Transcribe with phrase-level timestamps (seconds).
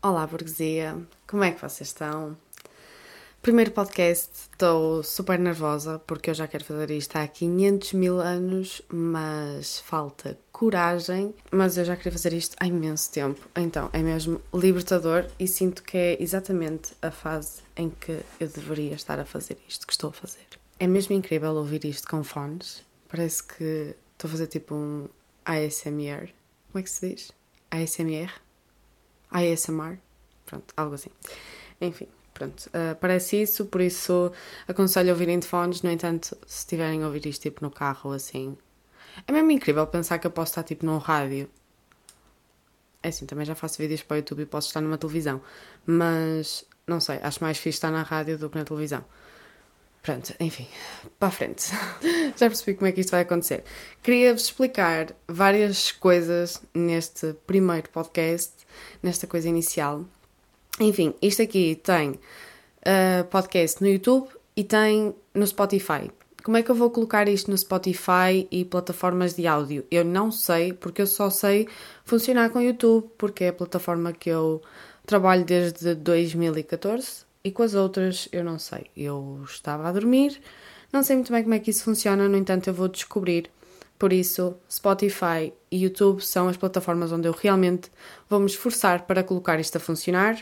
[0.00, 0.96] Olá, burguesia!
[1.26, 2.36] Como é que vocês estão?
[3.42, 8.80] Primeiro podcast, estou super nervosa porque eu já quero fazer isto há 500 mil anos,
[8.88, 11.34] mas falta coragem.
[11.50, 15.82] Mas eu já queria fazer isto há imenso tempo, então é mesmo libertador e sinto
[15.82, 20.10] que é exatamente a fase em que eu deveria estar a fazer isto que estou
[20.10, 20.46] a fazer.
[20.78, 25.08] É mesmo incrível ouvir isto com fones, parece que estou a fazer tipo um
[25.44, 26.32] ASMR.
[26.70, 27.32] Como é que se diz?
[27.68, 28.30] ASMR?
[29.30, 29.98] ASMR,
[30.46, 31.10] pronto, algo assim.
[31.80, 34.32] Enfim, pronto, uh, parece isso, por isso
[34.66, 38.12] aconselho a ouvirem de fones, no entanto, se estiverem a ouvir isto tipo no carro
[38.12, 38.56] assim,
[39.26, 41.48] é mesmo incrível pensar que eu posso estar tipo num rádio.
[43.02, 45.40] É assim, também já faço vídeos para o YouTube e posso estar numa televisão,
[45.86, 49.04] mas não sei, acho mais fixe estar na rádio do que na televisão.
[50.02, 50.66] Pronto, enfim,
[51.18, 51.70] para a frente.
[52.36, 53.64] Já percebi como é que isto vai acontecer.
[54.02, 58.52] Queria-vos explicar várias coisas neste primeiro podcast,
[59.02, 60.04] nesta coisa inicial.
[60.80, 66.10] Enfim, isto aqui tem uh, podcast no YouTube e tem no Spotify.
[66.42, 69.84] Como é que eu vou colocar isto no Spotify e plataformas de áudio?
[69.90, 71.68] Eu não sei, porque eu só sei
[72.04, 74.62] funcionar com o YouTube, porque é a plataforma que eu
[75.04, 78.86] trabalho desde 2014 e com as outras eu não sei.
[78.96, 80.40] Eu estava a dormir,
[80.92, 83.50] não sei muito bem como é que isso funciona, no entanto eu vou descobrir.
[83.98, 87.90] Por isso, Spotify e YouTube são as plataformas onde eu realmente
[88.28, 90.40] vou me esforçar para colocar isto a funcionar.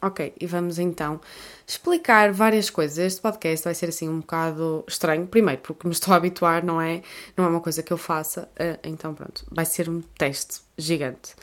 [0.00, 1.20] Ok, e vamos então
[1.66, 2.98] explicar várias coisas.
[2.98, 5.26] Este podcast vai ser assim um bocado estranho.
[5.28, 7.02] Primeiro, porque me estou a habituar, não é?
[7.36, 8.48] Não é uma coisa que eu faça.
[8.56, 11.34] Eh, então, pronto, vai ser um teste gigante.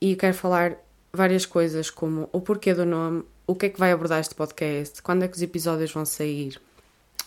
[0.00, 0.78] E quero falar
[1.12, 5.02] várias coisas, como o porquê do nome, o que é que vai abordar este podcast,
[5.02, 6.58] quando é que os episódios vão sair,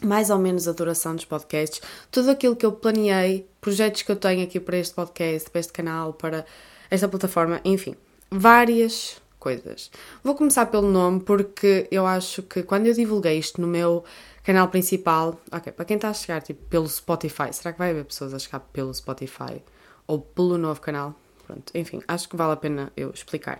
[0.01, 1.81] mais ou menos a duração dos podcasts,
[2.11, 5.73] tudo aquilo que eu planeei, projetos que eu tenho aqui para este podcast, para este
[5.73, 6.45] canal, para
[6.89, 7.95] esta plataforma, enfim,
[8.29, 9.91] várias coisas.
[10.23, 14.03] Vou começar pelo nome porque eu acho que quando eu divulguei isto no meu
[14.43, 18.05] canal principal, ok, para quem está a chegar tipo, pelo Spotify, será que vai haver
[18.05, 19.61] pessoas a chegar pelo Spotify
[20.05, 21.15] ou pelo novo canal?
[21.45, 23.59] Pronto, enfim, acho que vale a pena eu explicar.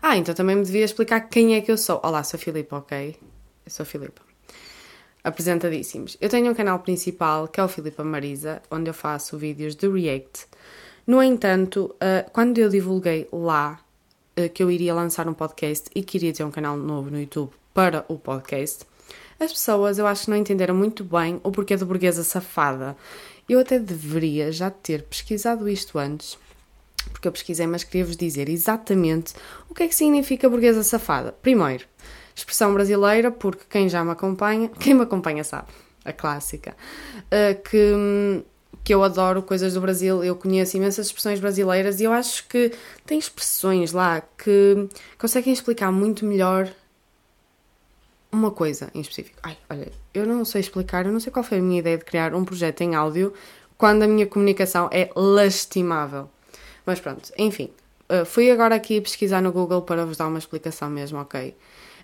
[0.00, 2.00] Ah, então também me devia explicar quem é que eu sou.
[2.04, 3.16] Olá, sou Filipe, ok?
[3.64, 4.25] Eu sou Filipe.
[5.26, 6.16] Apresentadíssimos.
[6.20, 9.88] Eu tenho um canal principal que é o Filipe Marisa, onde eu faço vídeos de
[9.88, 10.46] React.
[11.04, 13.80] No entanto, uh, quando eu divulguei lá
[14.38, 17.50] uh, que eu iria lançar um podcast e queria ter um canal novo no YouTube
[17.74, 18.86] para o podcast,
[19.40, 22.96] as pessoas eu acho que não entenderam muito bem o porquê do burguesa safada.
[23.48, 26.38] Eu até deveria já ter pesquisado isto antes
[27.10, 29.34] porque eu pesquisei, mas queria-vos dizer exatamente
[29.68, 31.32] o que é que significa burguesa safada.
[31.42, 31.84] Primeiro,
[32.36, 35.68] expressão brasileira, porque quem já me acompanha, quem me acompanha sabe,
[36.04, 36.76] a clássica,
[37.16, 38.44] uh, que,
[38.84, 42.70] que eu adoro coisas do Brasil, eu conheço imensas expressões brasileiras e eu acho que
[43.06, 44.88] tem expressões lá que
[45.18, 46.70] conseguem explicar muito melhor
[48.30, 49.38] uma coisa em específico.
[49.42, 52.04] Ai, olha, eu não sei explicar, eu não sei qual foi a minha ideia de
[52.04, 53.32] criar um projeto em áudio
[53.78, 56.28] quando a minha comunicação é lastimável.
[56.84, 57.70] Mas pronto, enfim.
[58.08, 61.56] Uh, fui agora aqui pesquisar no Google para vos dar uma explicação mesmo, ok?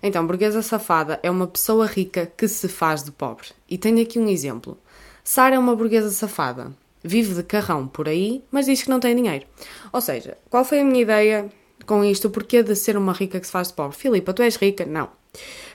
[0.05, 3.47] Então, burguesa safada é uma pessoa rica que se faz de pobre.
[3.69, 4.77] E tenho aqui um exemplo.
[5.23, 6.73] Sara é uma burguesa safada.
[7.01, 9.45] Vive de carrão por aí, mas diz que não tem dinheiro.
[9.93, 11.49] Ou seja, qual foi a minha ideia
[11.85, 12.27] com isto?
[12.27, 13.97] O porquê de ser uma rica que se faz de pobre?
[13.97, 14.85] Filipa, tu és rica?
[14.85, 15.09] Não.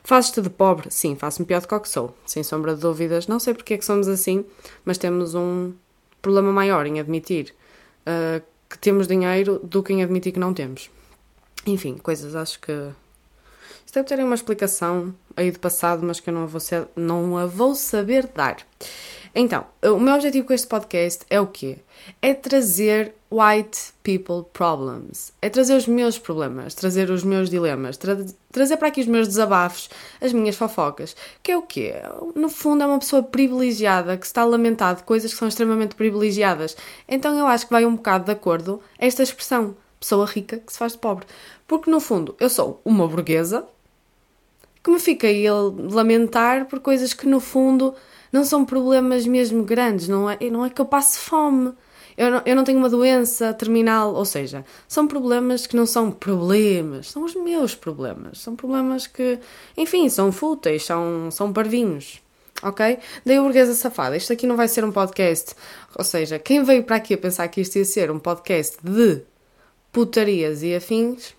[0.05, 0.91] Fazes-te de pobre?
[0.91, 2.15] Sim, faço-me pior do que, que sou.
[2.27, 3.27] Sem sombra de dúvidas.
[3.27, 4.45] Não sei porque é que somos assim,
[4.85, 5.73] mas temos um
[6.21, 7.55] problema maior em admitir
[8.07, 10.91] uh, que temos dinheiro do que em admitir que não temos.
[11.67, 12.91] Enfim, coisas, acho que.
[13.89, 16.87] Isto deve ter uma explicação aí do passado, mas que eu não a vou, ser,
[16.95, 18.59] não a vou saber dar.
[19.35, 21.79] Então, o meu objetivo com este podcast é o quê?
[22.21, 25.33] É trazer white people problems.
[25.41, 28.15] É trazer os meus problemas, trazer os meus dilemas, tra
[28.53, 29.89] trazer para aqui os meus desabafos,
[30.21, 31.17] as minhas fofocas.
[31.43, 31.95] Que é o quê?
[32.35, 35.95] No fundo, é uma pessoa privilegiada que está a lamentar de coisas que são extremamente
[35.95, 36.77] privilegiadas.
[37.09, 39.75] Então, eu acho que vai um bocado de acordo esta expressão.
[39.99, 41.27] Pessoa rica que se faz de pobre.
[41.67, 43.67] Porque, no fundo, eu sou uma burguesa
[44.83, 47.95] que me fica a lamentar por coisas que, no fundo,
[48.33, 51.73] não são problemas mesmo grandes, não é, não é que eu passe fome.
[52.17, 56.11] Eu não, eu não tenho uma doença terminal, ou seja, são problemas que não são
[56.11, 58.41] problemas, são os meus problemas.
[58.41, 59.39] São problemas que,
[59.77, 62.21] enfim, são fúteis, são, são parvinhos.
[62.61, 62.99] Ok?
[63.25, 64.17] Daí o burguesa safada.
[64.17, 65.55] Isto aqui não vai ser um podcast.
[65.97, 69.23] Ou seja, quem veio para aqui a pensar que isto ia ser um podcast de
[69.93, 71.35] putarias e afins,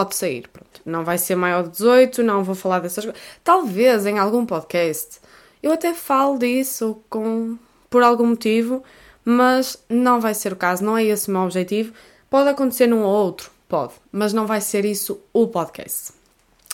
[0.00, 0.48] pode sair.
[0.48, 0.80] Pronto.
[0.84, 3.20] Não vai ser maior de 18, não vou falar dessas coisas.
[3.44, 5.20] Talvez em algum podcast
[5.62, 7.58] eu até falo disso com,
[7.90, 8.82] por algum motivo,
[9.24, 11.92] mas não vai ser o caso, não é esse o meu objetivo.
[12.30, 16.12] Pode acontecer num ou outro, Pode, mas não vai ser isso o podcast.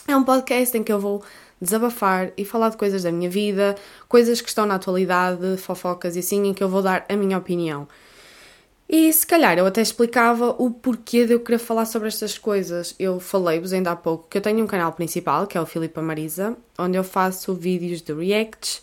[0.07, 1.21] É um podcast em que eu vou
[1.61, 3.75] desabafar e falar de coisas da minha vida,
[4.07, 7.37] coisas que estão na atualidade, fofocas e assim, em que eu vou dar a minha
[7.37, 7.87] opinião.
[8.89, 12.95] E se calhar eu até explicava o porquê de eu querer falar sobre estas coisas.
[12.97, 16.01] Eu falei-vos ainda há pouco que eu tenho um canal principal, que é o Filipa
[16.01, 18.81] Marisa, onde eu faço vídeos de reacts,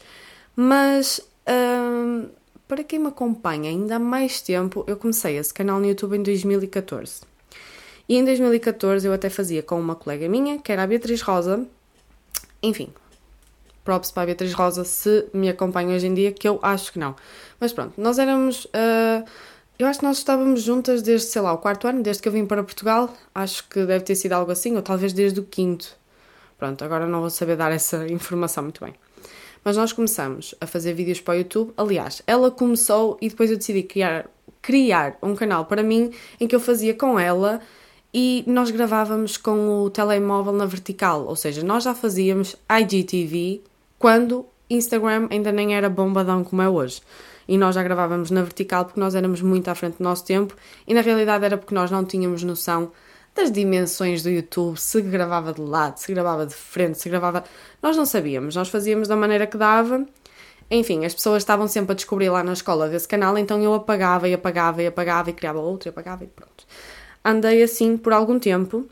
[0.55, 2.29] mas hum,
[2.69, 6.23] para quem me acompanha ainda há mais tempo, eu comecei esse canal no YouTube em
[6.23, 7.23] 2014.
[8.07, 11.67] E em 2014 eu até fazia com uma colega minha, que era a Beatriz Rosa.
[12.63, 12.93] Enfim,
[13.83, 16.99] props para a Beatriz Rosa se me acompanha hoje em dia, que eu acho que
[16.99, 17.17] não.
[17.59, 18.67] Mas pronto, nós éramos.
[18.67, 19.25] Uh,
[19.79, 22.33] eu acho que nós estávamos juntas desde, sei lá, o quarto ano, desde que eu
[22.33, 23.13] vim para Portugal.
[23.35, 25.97] Acho que deve ter sido algo assim, ou talvez desde o quinto.
[26.57, 28.95] Pronto, agora não vou saber dar essa informação muito bem.
[29.65, 31.73] Mas nós começamos a fazer vídeos para o YouTube.
[31.77, 34.31] Aliás, ela começou e depois eu decidi criar,
[34.63, 37.61] criar um canal para mim em que eu fazia com ela
[38.13, 41.27] e nós gravávamos com o telemóvel na vertical.
[41.27, 43.63] Ou seja, nós já fazíamos IGTV
[43.99, 47.01] quando Instagram ainda nem era bombadão como é hoje
[47.47, 50.55] e nós já gravávamos na vertical porque nós éramos muito à frente do nosso tempo
[50.87, 52.91] e na realidade era porque nós não tínhamos noção
[53.35, 57.45] das dimensões do YouTube, se gravava de lado, se gravava de frente, se gravava.
[57.83, 60.07] Nós não sabíamos, nós fazíamos da maneira que dava.
[60.71, 64.29] Enfim, as pessoas estavam sempre a descobrir lá na escola desse canal, então eu apagava
[64.29, 66.65] e apagava e apagava e criava outro e apagava e pronto.
[67.25, 68.89] Andei assim por algum tempo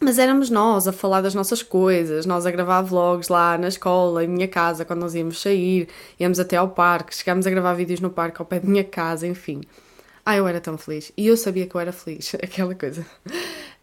[0.00, 4.24] mas éramos nós a falar das nossas coisas, nós a gravar vlogs lá na escola,
[4.24, 5.88] em minha casa, quando nós íamos sair,
[6.18, 9.26] íamos até ao parque, chegámos a gravar vídeos no parque ao pé da minha casa,
[9.26, 9.62] enfim.
[10.24, 11.12] Ah, eu era tão feliz.
[11.16, 13.04] E eu sabia que eu era feliz, aquela coisa.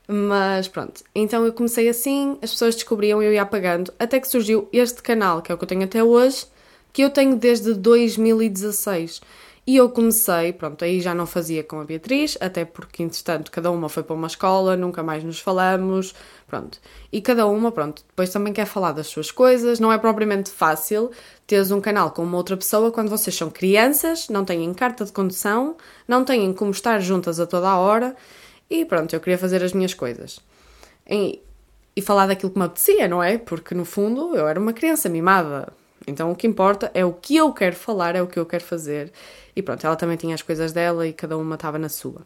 [0.08, 4.68] Mas pronto, então eu comecei assim, as pessoas descobriam, eu ia apagando, até que surgiu
[4.74, 6.46] este canal, que é o que eu tenho até hoje,
[6.92, 9.22] que eu tenho desde 2016.
[9.66, 13.70] E eu comecei, pronto, aí já não fazia com a Beatriz, até porque, entretanto, cada
[13.70, 16.16] uma foi para uma escola, nunca mais nos falamos,
[16.48, 16.80] pronto.
[17.12, 21.12] E cada uma, pronto, depois também quer falar das suas coisas, não é propriamente fácil
[21.46, 25.12] teres um canal com uma outra pessoa quando vocês são crianças, não têm carta de
[25.12, 25.76] condução,
[26.08, 28.16] não têm como estar juntas a toda a hora,
[28.70, 30.40] e pronto, eu queria fazer as minhas coisas.
[31.08, 31.40] E,
[31.96, 33.38] e falar daquilo que me apetecia, não é?
[33.38, 35.74] Porque, no fundo, eu era uma criança mimada,
[36.08, 38.64] então o que importa é o que eu quero falar, é o que eu quero
[38.64, 39.12] fazer.
[39.56, 42.22] E pronto, ela também tinha as coisas dela e cada uma estava na sua.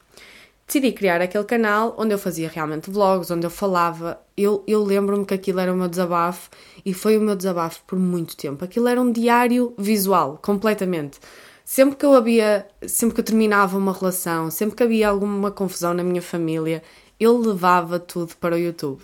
[0.67, 4.19] Decidi criar aquele canal onde eu fazia realmente vlogs, onde eu falava.
[4.35, 6.49] Eu, eu lembro-me que aquilo era o meu desabafo
[6.83, 8.65] e foi o meu desabafo por muito tempo.
[8.65, 11.19] Aquilo era um diário visual, completamente.
[11.63, 15.93] Sempre que eu havia, sempre que eu terminava uma relação, sempre que havia alguma confusão
[15.93, 16.81] na minha família,
[17.19, 19.03] eu levava tudo para o YouTube.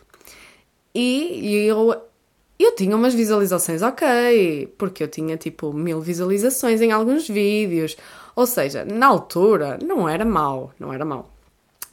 [0.94, 1.96] E eu
[2.64, 7.96] eu tinha umas visualizações ok, porque eu tinha tipo mil visualizações em alguns vídeos.
[8.36, 11.30] Ou seja, na altura não era mau, não era mau.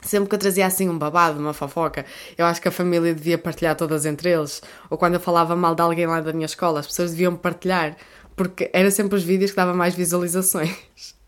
[0.00, 2.06] Sempre que eu trazia assim um babado, uma fofoca,
[2.36, 4.62] eu acho que a família devia partilhar todas entre eles.
[4.88, 7.96] Ou quando eu falava mal de alguém lá da minha escola, as pessoas deviam partilhar,
[8.36, 10.74] porque era sempre os vídeos que davam mais visualizações.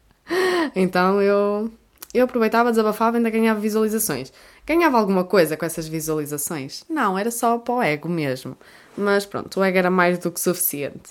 [0.76, 1.68] Então eu,
[2.14, 4.32] eu aproveitava, desabafava e ainda ganhava visualizações.
[4.64, 6.84] Ganhava alguma coisa com essas visualizações?
[6.88, 8.56] Não, era só para o ego mesmo
[8.96, 11.10] mas pronto, o ego era mais do que suficiente.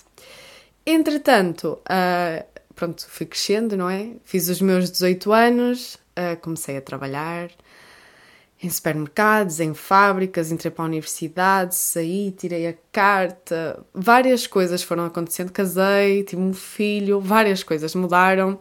[0.86, 2.46] Entretanto, uh,
[2.76, 4.12] pronto, fui crescendo, não é?
[4.24, 7.50] Fiz os meus 18 anos, uh, comecei a trabalhar
[8.62, 15.06] em supermercados, em fábricas, entrei para a universidade, saí, tirei a carta, várias coisas foram
[15.06, 18.60] acontecendo, casei, tive um filho, várias coisas mudaram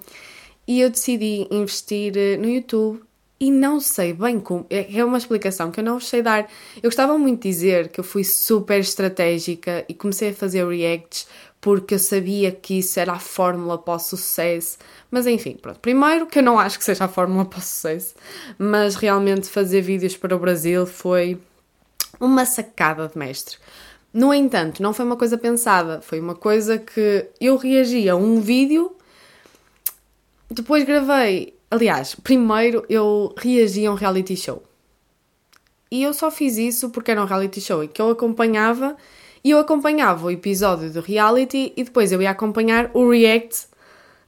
[0.69, 3.03] e eu decidi investir eh, no YouTube
[3.41, 4.67] e não sei bem como.
[4.69, 6.49] É, é uma explicação que eu não sei dar.
[6.77, 11.27] Eu gostava muito de dizer que eu fui super estratégica e comecei a fazer reacts
[11.61, 14.79] porque eu sabia que isso era a fórmula para o sucesso.
[15.11, 15.81] Mas enfim, pronto.
[15.81, 18.15] Primeiro, que eu não acho que seja a fórmula para o sucesso,
[18.59, 21.41] mas realmente fazer vídeos para o Brasil foi
[22.21, 23.57] uma sacada de mestre.
[24.13, 28.41] No entanto, não foi uma coisa pensada, foi uma coisa que eu reagi a um
[28.41, 28.97] vídeo,
[30.51, 34.63] depois gravei Aliás, primeiro eu reagi a um reality show.
[35.91, 38.97] E eu só fiz isso porque era um reality show em que eu acompanhava
[39.45, 43.67] e eu acompanhava o episódio do reality e depois eu ia acompanhar o react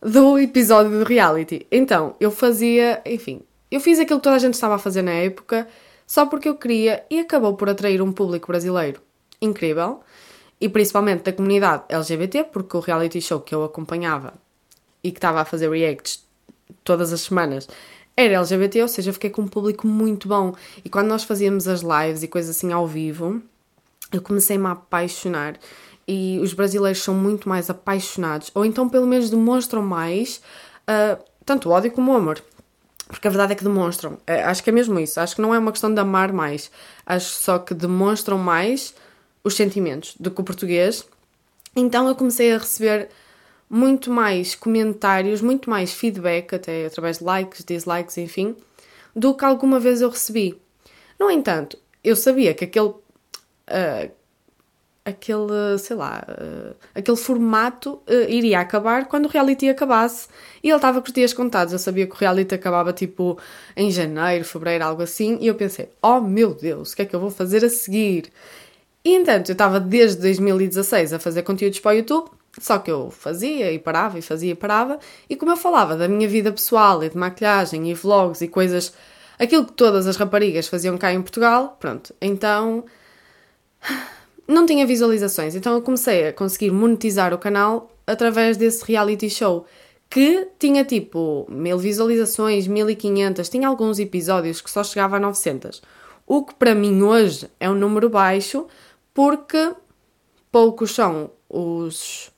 [0.00, 1.66] do episódio do reality.
[1.70, 5.12] Então, eu fazia, enfim, eu fiz aquilo que toda a gente estava a fazer na
[5.12, 5.66] época
[6.06, 9.00] só porque eu queria e acabou por atrair um público brasileiro
[9.40, 10.00] incrível
[10.60, 14.34] e principalmente da comunidade LGBT, porque o reality show que eu acompanhava
[15.02, 16.28] e que estava a fazer reacts
[16.84, 17.68] todas as semanas
[18.16, 20.54] era LGBT, ou seja, eu fiquei com um público muito bom.
[20.84, 23.40] E quando nós fazíamos as lives e coisas assim ao vivo,
[24.12, 25.58] eu comecei-me a apaixonar.
[26.06, 30.40] E os brasileiros são muito mais apaixonados, ou então pelo menos demonstram mais
[30.82, 32.42] uh, tanto ódio como amor.
[33.06, 34.18] Porque a verdade é que demonstram.
[34.26, 35.18] É, acho que é mesmo isso.
[35.18, 36.70] Acho que não é uma questão de amar mais.
[37.04, 38.94] Acho só que demonstram mais
[39.42, 41.04] os sentimentos do que o português.
[41.74, 43.08] Então eu comecei a receber
[43.70, 48.56] muito mais comentários, muito mais feedback, até através de likes, dislikes, enfim,
[49.14, 50.60] do que alguma vez eu recebi.
[51.18, 52.88] No entanto, eu sabia que aquele.
[52.88, 54.10] Uh,
[55.04, 60.28] aquele, sei lá, uh, aquele formato uh, iria acabar quando o reality acabasse.
[60.62, 61.72] E ele estava com os dias contados.
[61.72, 63.38] Eu sabia que o reality acabava tipo
[63.76, 65.38] em janeiro, fevereiro, algo assim.
[65.40, 68.30] E eu pensei, oh meu Deus, o que é que eu vou fazer a seguir?
[69.04, 72.39] E entanto, eu estava desde 2016 a fazer conteúdos para o YouTube.
[72.58, 74.98] Só que eu fazia e parava e fazia e parava.
[75.28, 78.92] E como eu falava da minha vida pessoal e de maquilhagem e vlogs e coisas,
[79.38, 82.14] aquilo que todas as raparigas faziam cá em Portugal, pronto.
[82.20, 82.84] Então
[84.46, 89.64] não tinha visualizações, então eu comecei a conseguir monetizar o canal através desse reality show
[90.10, 95.80] que tinha tipo mil visualizações, 1500, tinha alguns episódios que só chegava a 900.
[96.26, 98.66] O que para mim hoje é um número baixo
[99.14, 99.72] porque
[100.50, 102.32] poucos são os,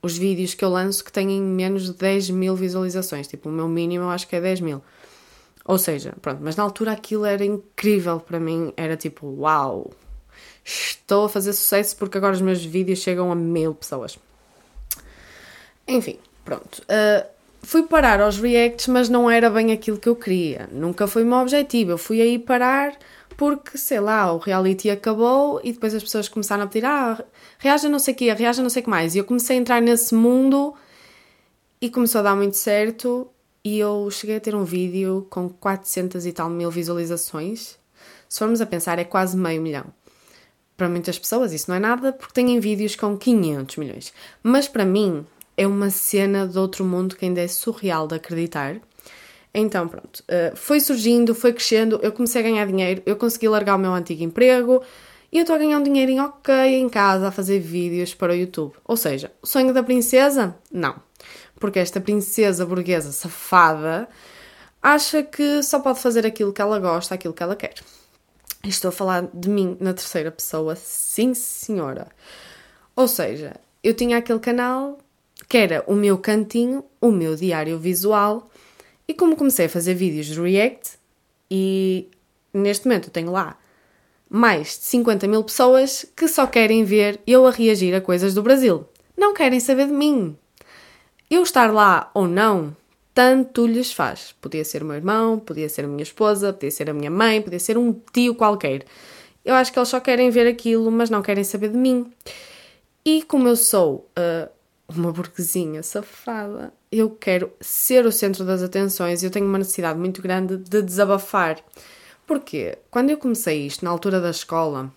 [0.00, 3.26] os vídeos que eu lanço que têm menos de 10 mil visualizações.
[3.26, 4.82] Tipo, o meu mínimo eu acho que é 10 mil.
[5.64, 9.90] Ou seja, pronto, mas na altura aquilo era incrível para mim, era tipo, uau,
[10.64, 14.18] estou a fazer sucesso porque agora os meus vídeos chegam a mil pessoas.
[15.86, 16.82] Enfim, pronto.
[16.82, 17.26] Uh,
[17.62, 20.68] fui parar aos reacts, mas não era bem aquilo que eu queria.
[20.72, 21.90] Nunca foi o meu objetivo.
[21.90, 22.96] Eu fui aí parar
[23.36, 27.22] porque, sei lá, o reality acabou e depois as pessoas começaram a pedir: ah,
[27.58, 29.14] reaja não sei o quê, reaja não sei o que mais.
[29.14, 30.74] E eu comecei a entrar nesse mundo
[31.80, 33.28] e começou a dar muito certo.
[33.64, 37.76] E eu cheguei a ter um vídeo com 400 e tal mil visualizações.
[38.28, 39.92] Se formos a pensar, é quase meio milhão
[40.78, 44.14] para muitas pessoas isso não é nada porque têm vídeos com 500 milhões.
[44.42, 48.76] Mas para mim é uma cena de outro mundo que ainda é surreal de acreditar.
[49.52, 53.74] Então, pronto, uh, foi surgindo, foi crescendo, eu comecei a ganhar dinheiro, eu consegui largar
[53.74, 54.80] o meu antigo emprego
[55.30, 58.36] e eu estou a ganhar um dinheirinho ok em casa a fazer vídeos para o
[58.36, 58.74] YouTube.
[58.84, 60.56] Ou seja, o sonho da princesa?
[60.72, 60.96] Não.
[61.60, 64.08] Porque esta princesa burguesa safada
[64.82, 67.74] acha que só pode fazer aquilo que ela gosta, aquilo que ela quer.
[68.64, 72.08] Estou a falar de mim na terceira pessoa, sim senhora.
[72.96, 74.98] Ou seja, eu tinha aquele canal
[75.48, 78.50] que era o meu cantinho, o meu diário visual,
[79.06, 80.98] e como comecei a fazer vídeos de React,
[81.50, 82.10] e
[82.52, 83.56] neste momento eu tenho lá
[84.28, 88.42] mais de 50 mil pessoas que só querem ver eu a reagir a coisas do
[88.42, 88.86] Brasil.
[89.16, 90.36] Não querem saber de mim.
[91.30, 92.76] Eu estar lá ou não
[93.18, 94.32] tanto lhes faz.
[94.40, 97.42] Podia ser o meu irmão, podia ser a minha esposa, podia ser a minha mãe,
[97.42, 98.84] podia ser um tio qualquer.
[99.44, 102.12] Eu acho que eles só querem ver aquilo, mas não querem saber de mim.
[103.04, 104.48] E como eu sou uh,
[104.88, 109.98] uma burguesinha safada, eu quero ser o centro das atenções e eu tenho uma necessidade
[109.98, 111.58] muito grande de desabafar.
[112.28, 114.92] Porque quando eu comecei isto, na altura da escola,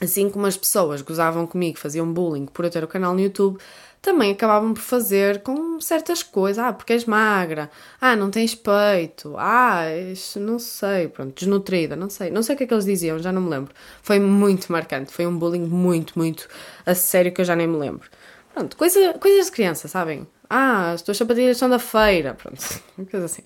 [0.00, 3.60] assim como as pessoas gozavam comigo, faziam bullying por eu ter o canal no YouTube,
[4.00, 6.64] também acabavam por fazer com certas coisas.
[6.64, 7.70] Ah, porque és magra.
[8.00, 9.34] Ah, não tens peito.
[9.36, 12.30] Ah, és, não sei, pronto, desnutrida, não sei.
[12.30, 13.74] Não sei o que é que eles diziam, já não me lembro.
[14.02, 15.12] Foi muito marcante.
[15.12, 16.48] Foi um bullying muito, muito
[16.86, 18.08] a sério que eu já nem me lembro.
[18.54, 20.26] Pronto, coisa, coisas de criança, sabem?
[20.54, 22.34] Ah, as tuas sapatilhas são da feira.
[22.34, 22.62] Pronto,
[23.10, 23.42] coisa assim.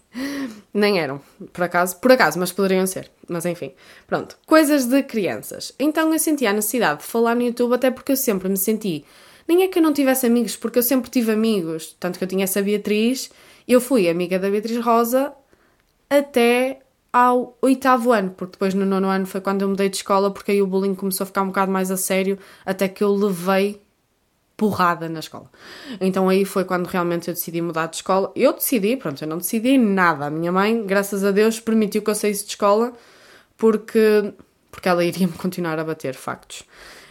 [0.75, 1.21] Nem eram,
[1.53, 3.09] por acaso, por acaso, mas poderiam ser.
[3.29, 3.73] Mas enfim,
[4.09, 4.37] pronto.
[4.45, 5.73] Coisas de crianças.
[5.79, 9.05] Então eu senti a necessidade de falar no YouTube, até porque eu sempre me senti
[9.47, 11.97] nem é que eu não tivesse amigos, porque eu sempre tive amigos.
[12.01, 13.31] Tanto que eu tinha essa Beatriz,
[13.69, 15.33] eu fui amiga da Beatriz Rosa
[16.11, 16.81] até
[17.13, 20.51] ao oitavo ano, porque depois no nono ano foi quando eu mudei de escola, porque
[20.51, 23.81] aí o bullying começou a ficar um bocado mais a sério, até que eu levei
[24.57, 25.51] porrada na escola.
[26.01, 28.33] Então aí foi quando realmente eu decidi mudar de escola.
[28.35, 30.27] Eu decidi, pronto, eu não decidi nada.
[30.27, 32.93] A minha mãe, graças a Deus, permitiu que eu saísse de escola
[33.57, 34.33] porque,
[34.71, 36.65] porque ela iria-me continuar a bater factos.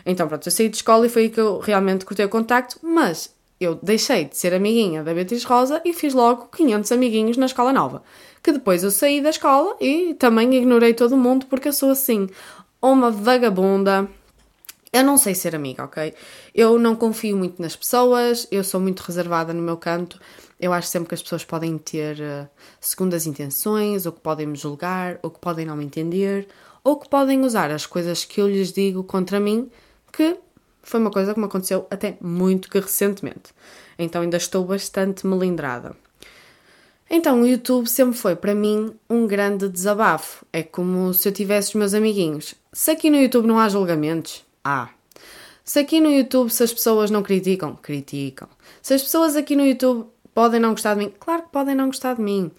[0.05, 2.79] Então, pronto, eu saí de escola e foi aí que eu realmente cortei o contacto,
[2.81, 7.45] mas eu deixei de ser amiguinha da Beatriz Rosa e fiz logo 500 amiguinhos na
[7.45, 8.03] escola nova.
[8.43, 12.29] Que depois eu saí da escola e também ignorei todo mundo porque eu sou assim,
[12.81, 14.07] uma vagabunda.
[14.95, 16.13] Eu não sei ser amiga, ok?
[16.53, 20.17] Eu não confio muito nas pessoas, eu sou muito reservada no meu canto.
[20.57, 22.47] Eu acho sempre que as pessoas podem ter uh,
[22.79, 26.47] segundas intenções, ou que podem me julgar, ou que podem não me entender,
[26.81, 29.69] ou que podem usar as coisas que eu lhes digo contra mim
[30.13, 30.37] que
[30.81, 33.53] foi uma coisa que me aconteceu até muito que recentemente.
[33.99, 35.93] Então ainda estou bastante melindrada.
[37.09, 40.45] Então o YouTube sempre foi para mim um grande desabafo.
[40.53, 42.55] É como se eu tivesse os meus amiguinhos.
[42.71, 44.89] Se aqui no YouTube não há julgamentos, há.
[45.63, 48.49] Se aqui no YouTube se as pessoas não criticam, criticam.
[48.81, 51.87] Se as pessoas aqui no YouTube podem não gostar de mim, claro que podem não
[51.87, 52.51] gostar de mim.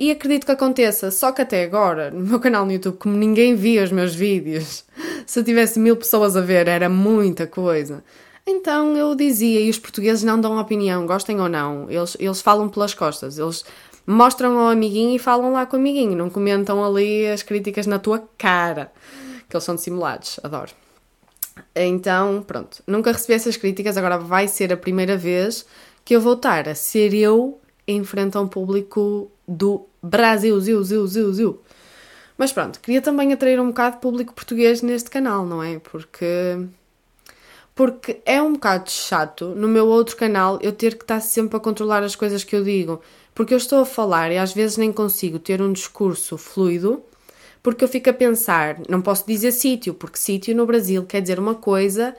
[0.00, 3.56] E acredito que aconteça, só que até agora, no meu canal no YouTube, como ninguém
[3.56, 4.84] via os meus vídeos,
[5.26, 8.04] se eu tivesse mil pessoas a ver, era muita coisa.
[8.46, 12.68] Então eu dizia, e os portugueses não dão opinião, gostem ou não, eles, eles falam
[12.68, 13.64] pelas costas, eles
[14.06, 17.98] mostram ao amiguinho e falam lá com o amiguinho, não comentam ali as críticas na
[17.98, 18.92] tua cara,
[19.48, 20.70] que eles são dissimulados, adoro.
[21.74, 25.66] Então, pronto, nunca recebi essas críticas, agora vai ser a primeira vez
[26.04, 30.82] que eu vou estar a ser eu em frente a um público do Brasil, ziu,
[30.82, 31.62] ziu, ziu, ziu.
[32.36, 35.78] Mas pronto, queria também atrair um bocado de público português neste canal, não é?
[35.78, 36.68] Porque
[37.74, 41.60] porque é um bocado chato no meu outro canal eu ter que estar sempre a
[41.60, 43.00] controlar as coisas que eu digo,
[43.34, 47.02] porque eu estou a falar e às vezes nem consigo ter um discurso fluido,
[47.68, 51.38] porque eu fico a pensar, não posso dizer sítio, porque sítio no Brasil quer dizer
[51.38, 52.16] uma coisa,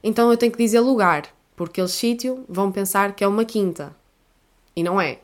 [0.00, 1.24] então eu tenho que dizer lugar,
[1.56, 3.96] porque eles sítio vão pensar que é uma quinta.
[4.76, 5.18] E não é.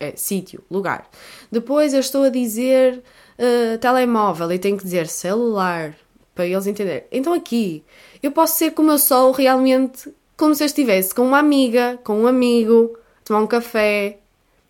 [0.00, 1.08] É sítio, lugar.
[1.48, 3.04] Depois eu estou a dizer
[3.38, 5.94] uh, telemóvel e tenho que dizer celular
[6.34, 7.04] para eles entenderem.
[7.12, 7.84] Então aqui
[8.20, 12.22] eu posso ser como eu sou realmente, como se eu estivesse com uma amiga, com
[12.22, 14.18] um amigo, tomar um café.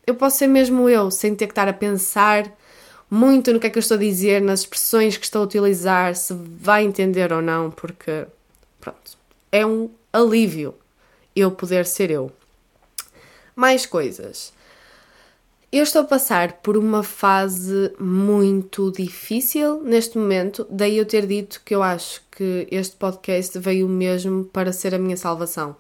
[0.07, 2.45] Eu posso ser mesmo eu, sem ter que estar a pensar
[3.15, 6.17] muito no que é que eu estou a dizer, nas expressões que estou a utilizar,
[6.17, 8.27] se vai entender ou não, porque
[8.81, 9.17] pronto,
[9.53, 10.75] é um alívio
[11.35, 12.33] eu poder ser eu.
[13.55, 14.53] Mais coisas.
[15.71, 21.63] Eu estou a passar por uma fase muito difícil neste momento, daí eu ter dito
[21.65, 25.77] que eu acho que este podcast veio mesmo para ser a minha salvação.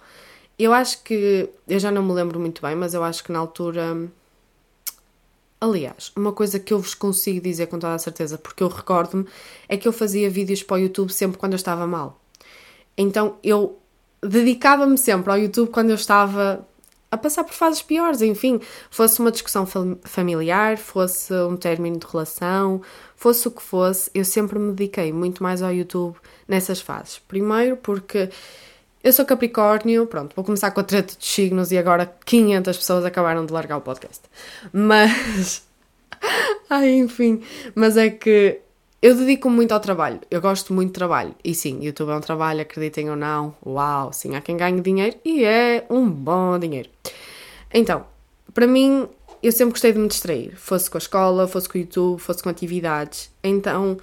[0.57, 3.41] Eu acho que, eu já não me lembro muito bem, mas eu acho que na
[3.41, 4.09] altura.
[5.61, 9.27] Aliás, uma coisa que eu vos consigo dizer com toda a certeza, porque eu recordo-me,
[9.69, 12.21] é que eu fazia vídeos para o YouTube sempre quando eu estava mal.
[12.97, 13.79] Então eu
[14.23, 16.67] dedicava-me sempre ao YouTube quando eu estava
[17.11, 19.67] a passar por fases piores, enfim, fosse uma discussão
[20.03, 22.83] familiar, fosse um término de relação,
[23.15, 26.17] fosse o que fosse, eu sempre me dediquei muito mais ao YouTube
[26.49, 27.21] nessas fases.
[27.21, 28.31] Primeiro porque
[29.05, 33.05] eu sou Capricórnio, pronto, vou começar com a treta de signos e agora 500 pessoas
[33.05, 34.23] acabaram de largar o podcast.
[34.73, 35.63] Mas.
[36.71, 37.43] Ai, enfim,
[37.75, 38.61] mas é que
[39.03, 41.35] eu dedico-me muito ao trabalho, eu gosto muito de trabalho.
[41.45, 43.55] E sim, YouTube é um trabalho, acreditem ou não.
[43.65, 46.89] Uau, sim, há quem ganhe dinheiro e é um bom dinheiro.
[47.71, 48.07] Então,
[48.55, 49.07] para mim,
[49.43, 50.57] eu sempre gostei de me distrair.
[50.57, 53.31] Fosse com a escola, fosse com o YouTube, fosse com atividades.
[53.43, 53.99] Então,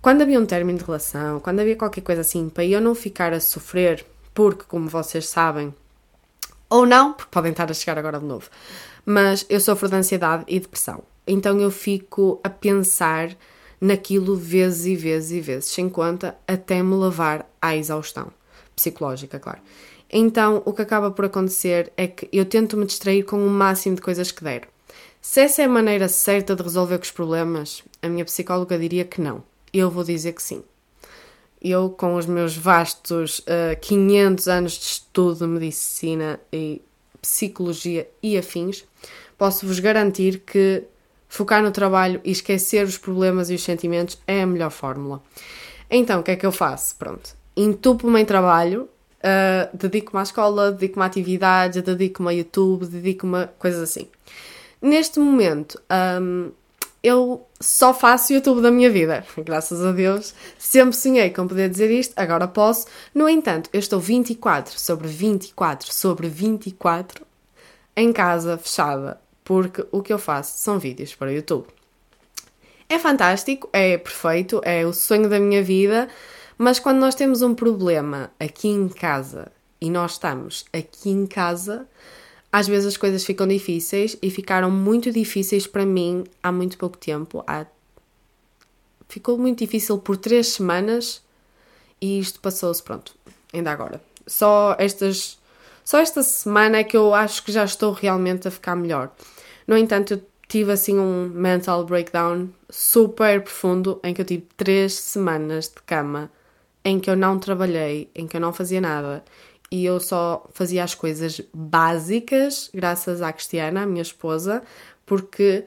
[0.00, 3.32] quando havia um término de relação, quando havia qualquer coisa assim, para eu não ficar
[3.32, 5.72] a sofrer, porque, como vocês sabem,
[6.68, 8.50] ou não, porque podem estar a chegar agora de novo,
[9.06, 11.02] mas eu sofro de ansiedade e depressão.
[11.26, 13.34] Então eu fico a pensar
[13.80, 18.32] naquilo vezes e vezes e vezes, sem conta, até me levar à exaustão
[18.74, 19.60] psicológica, claro.
[20.10, 23.96] Então, o que acaba por acontecer é que eu tento me distrair com o máximo
[23.96, 24.68] de coisas que der.
[25.20, 29.20] Se essa é a maneira certa de resolver os problemas, a minha psicóloga diria que
[29.20, 29.42] não.
[29.72, 30.62] Eu vou dizer que sim.
[31.64, 36.82] Eu, com os meus vastos uh, eh, 500 anos de estudo de medicina e
[37.22, 38.84] psicologia e afins,
[39.38, 40.84] posso vos garantir que
[41.34, 45.20] Focar no trabalho e esquecer os problemas e os sentimentos é a melhor fórmula.
[45.90, 46.94] Então, o que é que eu faço?
[46.94, 53.38] Pronto, entupo-me em trabalho, uh, dedico-me à escola, dedico-me a atividades, dedico-me a YouTube, dedico-me
[53.38, 54.06] a coisas assim.
[54.80, 55.76] Neste momento,
[56.22, 56.52] um,
[57.04, 60.34] eu só faço YouTube da minha vida, graças a Deus.
[60.58, 62.86] Sempre sonhei com poder dizer isto, agora posso.
[63.14, 67.26] No entanto, eu estou 24 sobre 24 sobre 24
[67.94, 71.66] em casa, fechada, porque o que eu faço são vídeos para YouTube.
[72.88, 76.08] É fantástico, é perfeito, é o sonho da minha vida,
[76.56, 81.86] mas quando nós temos um problema aqui em casa e nós estamos aqui em casa,
[82.54, 86.96] às vezes as coisas ficam difíceis e ficaram muito difíceis para mim há muito pouco
[86.96, 87.42] tempo.
[87.48, 87.66] Há...
[89.08, 91.20] Ficou muito difícil por três semanas
[92.00, 93.12] e isto passou-se, pronto,
[93.52, 94.00] ainda agora.
[94.24, 95.36] Só estas.
[95.84, 99.10] Só esta semana é que eu acho que já estou realmente a ficar melhor.
[99.66, 104.94] No entanto, eu tive assim um mental breakdown super profundo em que eu tive três
[104.94, 106.30] semanas de cama
[106.84, 109.24] em que eu não trabalhei, em que eu não fazia nada
[109.74, 114.62] e eu só fazia as coisas básicas graças à Cristiana, a minha esposa,
[115.04, 115.64] porque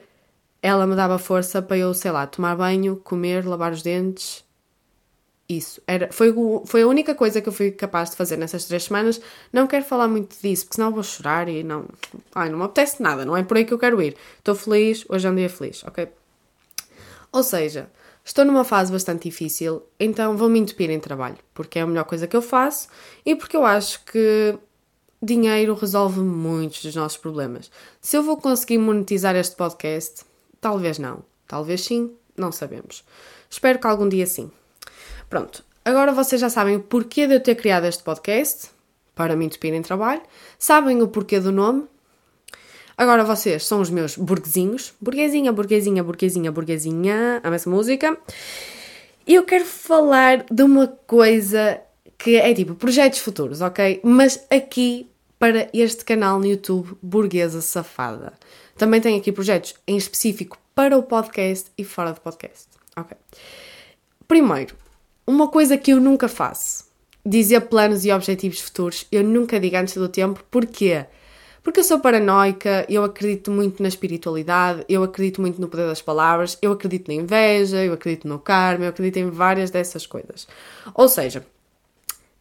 [0.62, 4.42] ela me dava força para eu, sei lá, tomar banho, comer, lavar os dentes
[5.46, 5.82] isso.
[5.86, 9.20] Era, foi, foi a única coisa que eu fui capaz de fazer nessas três semanas.
[9.52, 11.84] Não quero falar muito disso, porque senão vou chorar e não.
[12.34, 14.16] Ai, não me apetece nada, não é por aí que eu quero ir.
[14.38, 16.08] Estou feliz, hoje é um dia feliz, ok?
[17.30, 17.90] Ou seja,
[18.28, 22.26] estou numa fase bastante difícil, então vou-me entupir em trabalho, porque é a melhor coisa
[22.26, 22.88] que eu faço
[23.24, 24.58] e porque eu acho que
[25.20, 27.70] dinheiro resolve muitos dos nossos problemas.
[28.00, 30.28] Se eu vou conseguir monetizar este podcast,
[30.60, 31.22] Talvez não.
[31.46, 33.04] Talvez sim, não sabemos.
[33.48, 34.50] Espero que algum dia sim.
[35.30, 38.70] Pronto, agora vocês já sabem o porquê de eu ter criado este podcast,
[39.14, 40.22] para me entupir em trabalho.
[40.58, 41.84] Sabem o porquê do nome.
[42.98, 44.92] Agora vocês são os meus burguesinhos.
[45.00, 47.40] Burguesinha, burguesinha, burguesinha, burguesinha.
[47.44, 48.18] Amo essa música.
[49.24, 51.80] E eu quero falar de uma coisa
[52.18, 54.00] que é tipo projetos futuros, ok?
[54.02, 55.08] Mas aqui
[55.38, 58.32] para este canal no YouTube Burguesa Safada.
[58.76, 62.66] Também tem aqui projetos em específico para o podcast e fora do podcast.
[62.96, 63.16] Ok.
[64.26, 64.74] Primeiro,
[65.24, 66.86] uma coisa que eu nunca faço:
[67.24, 69.06] dizer planos e objetivos futuros.
[69.12, 70.42] Eu nunca digo antes do tempo.
[70.50, 71.06] Porquê?
[71.68, 76.00] Porque eu sou paranoica, eu acredito muito na espiritualidade, eu acredito muito no poder das
[76.00, 80.48] palavras, eu acredito na inveja, eu acredito no karma, eu acredito em várias dessas coisas.
[80.94, 81.44] Ou seja,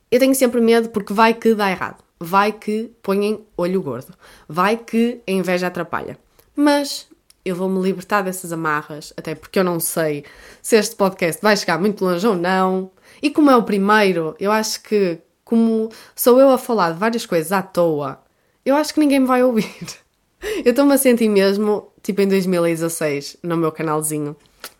[0.10, 4.13] eu tenho sempre medo porque vai que dá errado, vai que põem olho gordo,
[4.48, 6.18] vai que a inveja atrapalha.
[6.56, 7.10] Mas
[7.44, 10.24] eu vou-me libertar dessas amarras, até porque eu não sei
[10.62, 12.92] se este podcast vai chegar muito longe ou não.
[13.22, 17.26] E como é o primeiro, eu acho que, como sou eu a falar de várias
[17.26, 18.26] coisas à toa,
[18.68, 19.66] eu acho que ninguém me vai ouvir.
[20.64, 24.36] Eu estou-me a sentir mesmo, tipo em 2016, no meu canalzinho.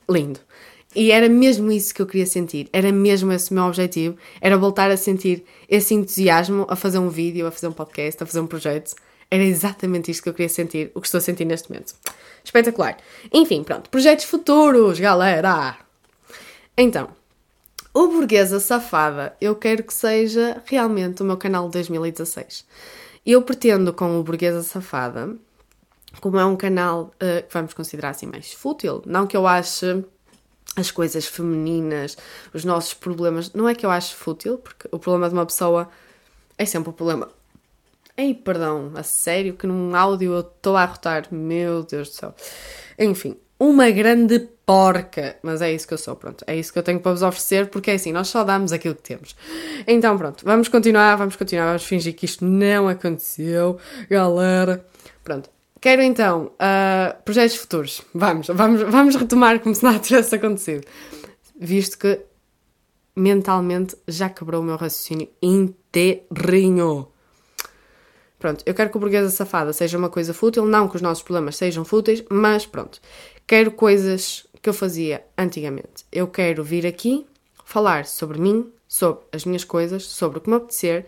[0.08, 0.40] Lindo.
[0.96, 4.58] E era mesmo isso que eu queria sentir, era mesmo esse o meu objetivo, era
[4.58, 8.40] voltar a sentir esse entusiasmo a fazer um vídeo, a fazer um podcast, a fazer
[8.40, 8.96] um projeto.
[9.30, 11.94] Era exatamente isto que eu queria sentir, o que estou a sentir neste momento.
[12.44, 12.98] Espetacular.
[13.34, 15.78] Enfim, pronto, projetos futuros, galera!
[16.78, 17.10] Então,
[17.94, 22.66] o Burguesa Safada, eu quero que seja realmente o meu canal de 2016.
[23.28, 25.36] Eu pretendo com o Burguesa Safada,
[26.22, 30.02] como é um canal uh, que vamos considerar assim mais fútil, não que eu ache
[30.78, 32.18] as coisas femininas,
[32.54, 33.52] os nossos problemas.
[33.52, 35.90] Não é que eu acho fútil, porque o problema de uma pessoa
[36.58, 37.28] é sempre o problema.
[38.16, 41.28] Ei, perdão, a sério que num áudio eu estou a arrotar.
[41.30, 42.36] Meu Deus do céu.
[42.98, 45.38] Enfim, uma grande porca.
[45.42, 46.44] Mas é isso que eu sou, pronto.
[46.48, 48.96] É isso que eu tenho para vos oferecer, porque é assim, nós só damos aquilo
[48.96, 49.36] que temos.
[49.86, 53.78] Então, pronto, vamos continuar, vamos continuar, vamos fingir que isto não aconteceu,
[54.10, 54.86] galera.
[55.24, 58.02] Pronto, Quero então uh, projetos futuros.
[58.14, 60.86] Vamos, vamos, vamos retomar como se nada tivesse acontecido.
[61.60, 62.20] Visto que
[63.16, 67.08] mentalmente já quebrou o meu raciocínio inteirinho.
[68.40, 71.24] Pronto, eu quero que o burguesa safada seja uma coisa fútil, não que os nossos
[71.24, 73.02] problemas sejam fúteis, mas pronto.
[73.48, 76.06] Quero coisas que eu fazia antigamente.
[76.12, 77.26] Eu quero vir aqui
[77.64, 81.06] falar sobre mim, sobre as minhas coisas, sobre o que me apetecer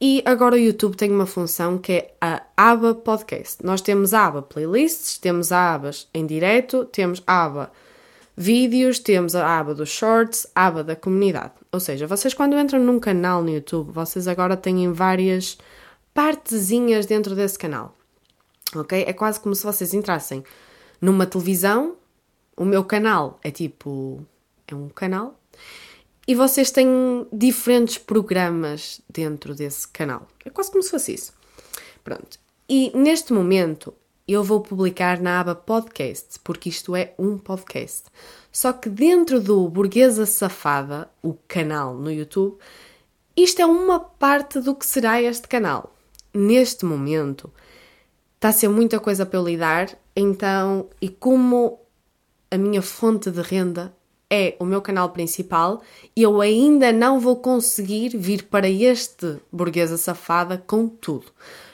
[0.00, 3.64] e agora o YouTube tem uma função que é a aba podcast.
[3.64, 7.72] Nós temos a aba playlists, temos a abas em direto, temos a aba
[8.36, 11.52] vídeos, temos a aba dos shorts, a aba da comunidade.
[11.72, 15.56] Ou seja, vocês quando entram num canal no YouTube, vocês agora têm várias
[16.12, 17.96] partezinhas dentro desse canal.
[18.74, 19.04] Ok?
[19.06, 20.44] É quase como se vocês entrassem
[21.04, 21.96] numa televisão.
[22.56, 24.24] O meu canal é tipo.
[24.66, 25.38] É um canal
[26.26, 26.88] e vocês têm
[27.30, 30.26] diferentes programas dentro desse canal.
[30.42, 31.34] É quase como se fosse isso.
[32.02, 32.38] Pronto.
[32.66, 33.92] E neste momento
[34.26, 38.04] eu vou publicar na aba podcast, porque isto é um podcast.
[38.50, 42.56] Só que dentro do Burguesa Safada, o canal no YouTube,
[43.36, 45.94] isto é uma parte do que será este canal.
[46.32, 47.52] Neste momento
[48.44, 51.80] está a ser muita coisa para eu lidar, então, e como
[52.50, 53.90] a minha fonte de renda
[54.28, 55.80] é o meu canal principal
[56.14, 61.24] eu ainda não vou conseguir vir para este Burguesa Safada com tudo.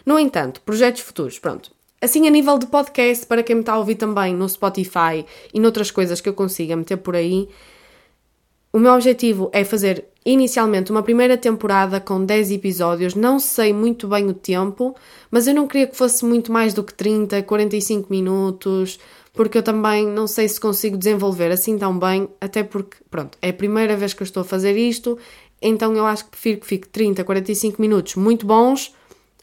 [0.07, 1.73] No entanto, projetos futuros, pronto.
[2.01, 5.59] Assim, a nível de podcast, para quem me está a ouvir também no Spotify e
[5.59, 7.49] noutras coisas que eu consiga meter por aí,
[8.73, 13.15] o meu objetivo é fazer inicialmente uma primeira temporada com 10 episódios.
[13.15, 14.95] Não sei muito bem o tempo,
[15.31, 18.99] mas eu não queria que fosse muito mais do que 30, 45 minutos
[19.33, 23.51] porque eu também não sei se consigo desenvolver assim tão bem, até porque, pronto, é
[23.51, 25.19] a primeira vez que eu estou a fazer isto,
[25.63, 28.95] então eu acho que prefiro que fique 30, 45 minutos muito bons,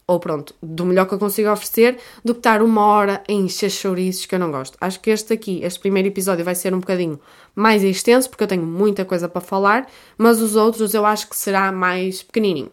[0.08, 3.70] ou pronto, do melhor que eu consigo oferecer, do que estar uma hora em encher
[3.70, 4.78] chouriços que eu não gosto.
[4.80, 7.20] Acho que este aqui, este primeiro episódio, vai ser um bocadinho
[7.54, 11.36] mais extenso, porque eu tenho muita coisa para falar, mas os outros eu acho que
[11.36, 12.72] será mais pequenininho.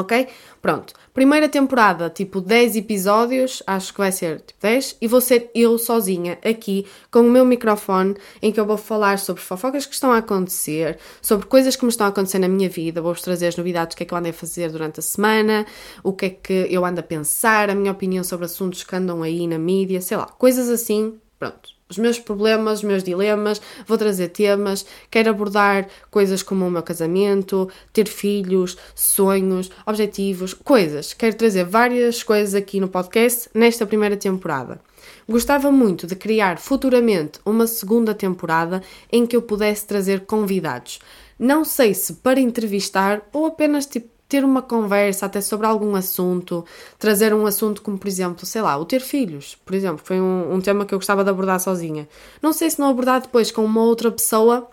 [0.00, 0.28] Ok?
[0.60, 0.94] Pronto.
[1.12, 5.76] Primeira temporada, tipo 10 episódios, acho que vai ser tipo 10, e vou ser eu
[5.76, 10.12] sozinha aqui com o meu microfone em que eu vou falar sobre fofocas que estão
[10.12, 13.56] a acontecer, sobre coisas que me estão a acontecer na minha vida, vou-vos trazer as
[13.56, 15.66] novidades, o que é que eu andei a fazer durante a semana,
[16.02, 19.22] o que é que eu ando a pensar, a minha opinião sobre assuntos que andam
[19.22, 21.77] aí na mídia, sei lá, coisas assim, pronto.
[21.88, 26.82] Os meus problemas, os meus dilemas, vou trazer temas, quero abordar coisas como o meu
[26.82, 31.12] casamento, ter filhos, sonhos, objetivos, coisas.
[31.12, 34.80] Quero trazer várias coisas aqui no podcast nesta primeira temporada.
[35.28, 41.00] Gostava muito de criar futuramente uma segunda temporada em que eu pudesse trazer convidados.
[41.38, 46.64] Não sei se para entrevistar ou apenas tipo ter uma conversa até sobre algum assunto,
[46.98, 50.54] trazer um assunto como, por exemplo, sei lá, o ter filhos, por exemplo, foi um,
[50.54, 52.06] um tema que eu gostava de abordar sozinha.
[52.42, 54.68] Não sei se não abordar depois com uma outra pessoa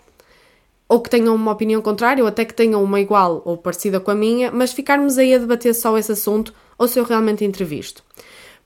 [0.88, 4.10] ou que tenham uma opinião contrária, ou até que tenham uma igual ou parecida com
[4.10, 8.04] a minha, mas ficarmos aí a debater só esse assunto ou se eu realmente entrevisto.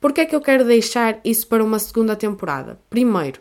[0.01, 2.79] Porquê é que eu quero deixar isso para uma segunda temporada?
[2.91, 3.41] Primeiro,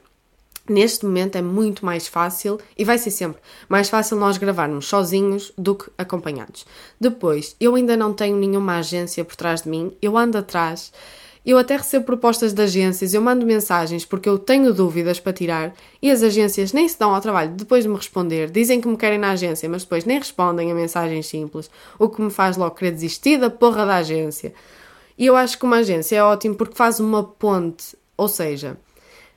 [0.69, 5.51] Neste momento é muito mais fácil, e vai ser sempre, mais fácil nós gravarmos sozinhos
[5.57, 6.63] do que acompanhados.
[7.01, 10.93] Depois, eu ainda não tenho nenhuma agência por trás de mim, eu ando atrás,
[11.43, 15.73] eu até recebo propostas de agências, eu mando mensagens porque eu tenho dúvidas para tirar
[15.99, 18.95] e as agências nem se dão ao trabalho depois de me responder, dizem que me
[18.95, 22.75] querem na agência, mas depois nem respondem a mensagens simples, o que me faz logo
[22.75, 24.53] querer desistir da porra da agência.
[25.17, 28.77] E eu acho que uma agência é ótimo porque faz uma ponte, ou seja,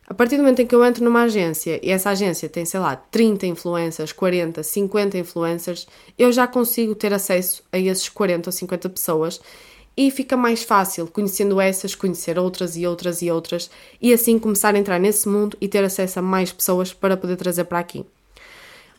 [0.06, 2.80] a partir do momento em que eu entro numa agência e essa agência tem, sei
[2.80, 5.86] lá, 30 influencers, 40, 50 influencers,
[6.18, 9.40] eu já consigo ter acesso a esses 40 ou 50 pessoas
[9.96, 14.74] e fica mais fácil, conhecendo essas, conhecer outras e outras e outras e assim começar
[14.74, 18.04] a entrar nesse mundo e ter acesso a mais pessoas para poder trazer para aqui.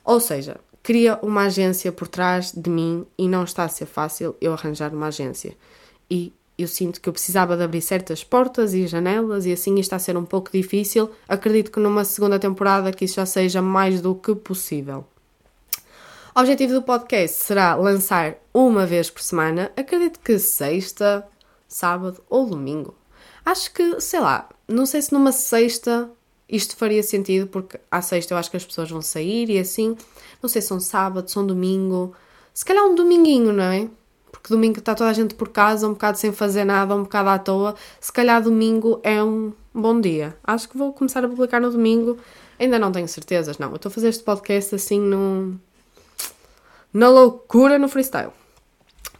[0.06, 4.36] Ou seja, cria uma agência por trás de mim e não está a ser fácil
[4.39, 5.56] eu arranjar uma agência.
[6.10, 9.96] E eu sinto que eu precisava de abrir certas portas e janelas e assim está
[9.96, 11.10] a ser um pouco difícil.
[11.28, 15.06] Acredito que numa segunda temporada que isso já seja mais do que possível.
[16.36, 21.28] O objetivo do podcast será lançar uma vez por semana, acredito que sexta,
[21.68, 22.96] sábado ou domingo.
[23.46, 26.10] Acho que, sei lá, não sei se numa sexta
[26.48, 29.98] isto faria sentido, porque à sexta eu acho que as pessoas vão sair e assim.
[30.42, 32.13] Não sei se são sábado, são domingo.
[32.54, 33.89] Se calhar um dominguinho, não é?
[34.34, 37.30] Porque domingo está toda a gente por casa, um bocado sem fazer nada, um bocado
[37.30, 37.76] à toa.
[38.02, 40.36] Se calhar domingo é um bom dia.
[40.43, 42.17] Acho que vou começar a publicar no domingo.
[42.60, 43.69] Ainda não tenho certezas, não.
[43.69, 45.58] Eu estou a fazer este podcast assim no...
[46.91, 48.32] na loucura no freestyle.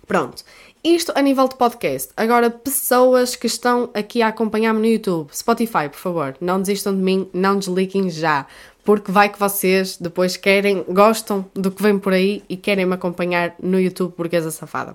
[0.08, 0.44] Pronto.
[0.84, 2.12] Isto a nível de podcast.
[2.18, 7.02] Agora, pessoas que estão aqui a acompanhar-me no YouTube, Spotify, por favor, não desistam de
[7.02, 8.48] mim, não desliguem já,
[8.84, 12.94] porque vai que vocês depois querem, gostam do que vem por aí e querem me
[12.94, 14.92] acompanhar no YouTube Burguesa Safada.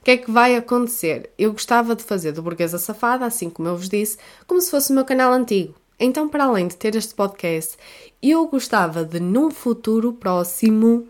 [0.00, 1.30] O que é que vai acontecer?
[1.38, 4.90] Eu gostava de fazer do Burguesa Safada, assim como eu vos disse, como se fosse
[4.90, 5.74] o meu canal antigo.
[5.98, 7.76] Então, para além de ter este podcast,
[8.20, 11.06] eu gostava de, num futuro próximo,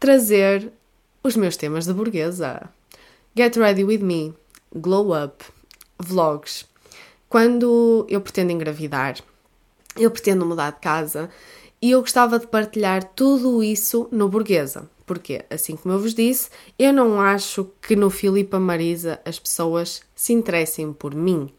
[0.00, 0.72] trazer
[1.22, 2.68] os meus temas de burguesa.
[3.36, 4.34] Get Ready With Me,
[4.74, 5.44] Glow Up,
[5.96, 6.66] Vlogs.
[7.28, 9.14] Quando eu pretendo engravidar,
[9.96, 11.28] eu pretendo mudar de casa
[11.80, 14.88] e eu gostava de partilhar tudo isso no Burguesa.
[15.04, 20.02] Porque, assim como eu vos disse, eu não acho que no Filipa Marisa as pessoas
[20.14, 21.52] se interessem por mim.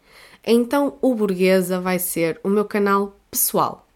[0.46, 3.86] Então o Burguesa vai ser o meu canal pessoal.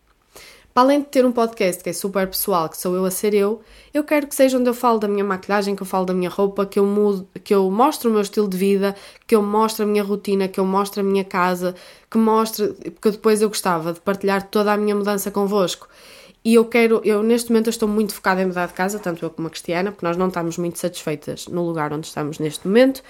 [0.78, 3.34] Para além de ter um podcast que é super pessoal, que sou eu a ser
[3.34, 3.60] eu,
[3.92, 6.30] eu quero que seja onde eu falo da minha maquilhagem, que eu falo da minha
[6.30, 8.94] roupa, que eu mudo, que eu mostro o meu estilo de vida,
[9.26, 11.74] que eu mostro a minha rotina, que eu mostro a minha casa,
[12.08, 15.88] que mostre, porque depois eu gostava de partilhar toda a minha mudança convosco.
[16.44, 19.24] E eu quero, eu neste momento eu estou muito focada em mudar de casa, tanto
[19.24, 22.68] eu como a Cristiana, porque nós não estamos muito satisfeitas no lugar onde estamos neste
[22.68, 23.02] momento.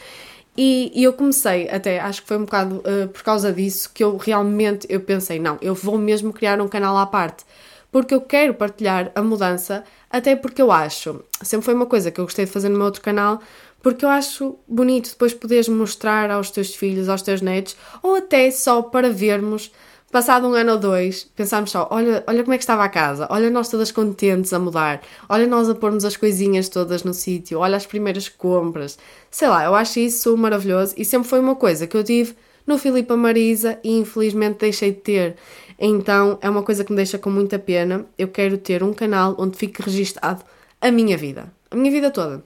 [0.60, 4.02] E, e, eu comecei, até acho que foi um bocado uh, por causa disso que
[4.02, 7.44] eu realmente eu pensei, não, eu vou mesmo criar um canal à parte,
[7.92, 12.20] porque eu quero partilhar a mudança, até porque eu acho, sempre foi uma coisa que
[12.20, 13.40] eu gostei de fazer no meu outro canal,
[13.80, 18.50] porque eu acho bonito depois poderes mostrar aos teus filhos, aos teus netos, ou até
[18.50, 19.70] só para vermos
[20.10, 23.26] Passado um ano ou dois, pensámos só: olha, olha como é que estava a casa,
[23.30, 27.58] olha nós todas contentes a mudar, olha nós a pormos as coisinhas todas no sítio,
[27.58, 28.98] olha as primeiras compras.
[29.30, 32.34] Sei lá, eu acho isso maravilhoso e sempre foi uma coisa que eu tive
[32.66, 35.36] no Filipa Marisa e infelizmente deixei de ter.
[35.78, 38.06] Então é uma coisa que me deixa com muita pena.
[38.16, 40.42] Eu quero ter um canal onde fique registado
[40.80, 42.42] a minha vida, a minha vida toda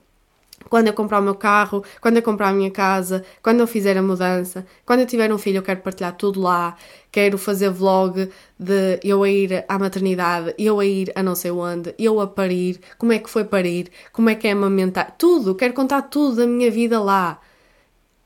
[0.69, 3.97] quando eu comprar o meu carro, quando eu comprar a minha casa, quando eu fizer
[3.97, 6.77] a mudança, quando eu tiver um filho, eu quero partilhar tudo lá,
[7.11, 11.51] quero fazer vlog de eu a ir à maternidade, eu a ir a não sei
[11.51, 15.55] onde, eu a parir, como é que foi parir, como é que é amamentar, tudo,
[15.55, 17.41] quero contar tudo da minha vida lá.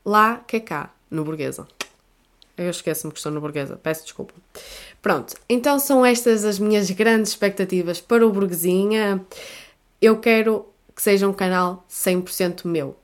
[0.05, 1.67] Lá que é cá, no Burguesa.
[2.57, 4.33] Eu esqueço-me que estou no Burguesa, peço desculpa.
[5.01, 9.23] Pronto, então são estas as minhas grandes expectativas para o Burguesinha.
[10.01, 10.65] Eu quero
[10.97, 12.97] que seja um canal 100% meu.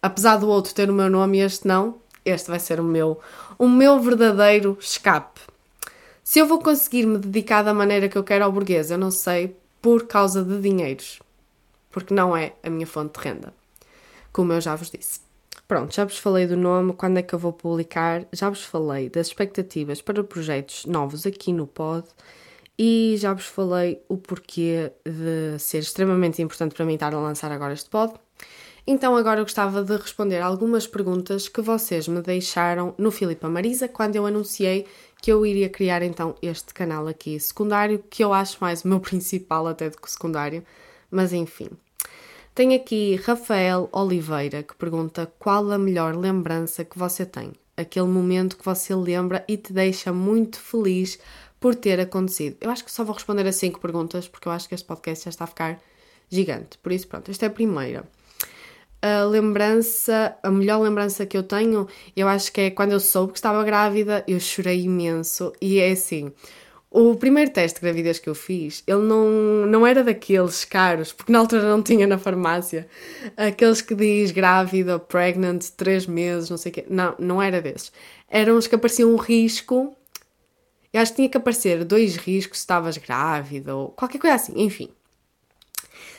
[0.00, 3.20] Apesar do outro ter o meu nome e este não, este vai ser o meu,
[3.58, 5.40] o meu verdadeiro escape.
[6.22, 9.10] Se eu vou conseguir me dedicar da maneira que eu quero ao burguês, eu não
[9.10, 11.18] sei, por causa de dinheiros.
[11.90, 13.52] Porque não é a minha fonte de renda.
[14.32, 15.18] Como eu já vos disse.
[15.66, 19.10] Pronto, já vos falei do nome, quando é que eu vou publicar, já vos falei
[19.10, 22.06] das expectativas para projetos novos aqui no Pod
[22.78, 27.52] e já vos falei o porquê de ser extremamente importante para mim estar a lançar
[27.52, 28.14] agora este Pod.
[28.86, 33.88] Então agora eu gostava de responder algumas perguntas que vocês me deixaram no Filipa Marisa
[33.88, 34.86] quando eu anunciei
[35.22, 39.00] que eu iria criar então este canal aqui secundário, que eu acho mais o meu
[39.00, 40.62] principal até do que secundário,
[41.10, 41.70] mas enfim.
[42.54, 47.52] Tenho aqui Rafael Oliveira que pergunta qual a melhor lembrança que você tem.
[47.76, 51.18] Aquele momento que você lembra e te deixa muito feliz
[51.64, 52.58] por ter acontecido.
[52.60, 55.24] Eu acho que só vou responder a cinco perguntas porque eu acho que este podcast
[55.24, 55.80] já está a ficar
[56.28, 56.76] gigante.
[56.76, 58.04] Por isso, pronto, esta é a primeira.
[59.00, 63.32] A lembrança, a melhor lembrança que eu tenho, eu acho que é quando eu soube
[63.32, 66.30] que estava grávida, eu chorei imenso e é assim.
[66.90, 71.32] O primeiro teste de gravidez que eu fiz, ele não, não era daqueles caros, porque
[71.32, 72.86] na altura não tinha na farmácia.
[73.38, 76.84] Aqueles que diz grávida, pregnant, três meses, não sei o quê.
[76.90, 77.90] Não, não era desses.
[78.28, 79.96] Eram os que apareciam um risco.
[80.94, 84.52] Eu acho que tinha que aparecer dois riscos se estavas grávida ou qualquer coisa assim.
[84.54, 84.88] Enfim.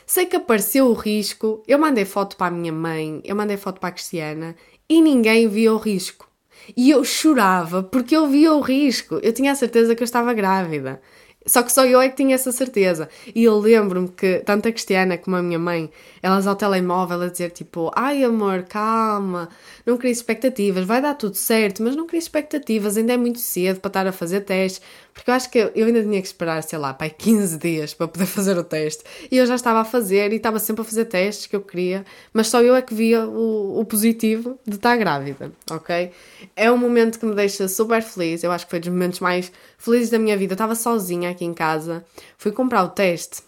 [0.06, 3.80] Sei que apareceu o risco, eu mandei foto para a minha mãe, eu mandei foto
[3.80, 4.54] para a Cristiana
[4.90, 6.30] e ninguém viu o risco.
[6.76, 9.18] E eu chorava porque eu via o risco.
[9.24, 11.02] Eu tinha a certeza que eu estava grávida.
[11.46, 13.08] Só que só eu é que tinha essa certeza.
[13.34, 17.28] E eu lembro-me que tanto a Cristiana como a minha mãe, elas ao telemóvel a
[17.30, 19.48] dizer tipo: Ai amor, calma,
[19.86, 23.80] não crie expectativas, vai dar tudo certo, mas não crie expectativas, ainda é muito cedo
[23.80, 24.82] para estar a fazer testes.
[25.14, 28.08] Porque eu acho que eu ainda tinha que esperar, sei lá, pai, 15 dias para
[28.08, 29.04] poder fazer o teste.
[29.32, 32.04] E eu já estava a fazer e estava sempre a fazer testes que eu queria,
[32.34, 36.12] mas só eu é que via o, o positivo de estar grávida, ok?
[36.56, 38.44] É um momento que me deixa super feliz.
[38.44, 40.54] Eu acho que foi dos momentos mais felizes da minha vida.
[40.54, 42.04] Eu estava sozinha aqui em casa,
[42.38, 43.44] fui comprar o teste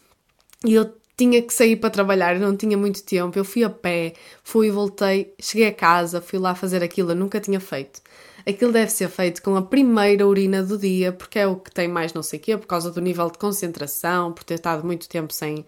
[0.66, 3.38] e eu tinha que sair para trabalhar, eu não tinha muito tempo.
[3.38, 7.16] Eu fui a pé, fui e voltei, cheguei a casa, fui lá fazer aquilo, eu
[7.16, 8.02] nunca tinha feito.
[8.48, 11.88] Aquilo deve ser feito com a primeira urina do dia, porque é o que tem
[11.88, 15.10] mais não sei o quê, por causa do nível de concentração, por ter estado muito
[15.10, 15.66] tempo sem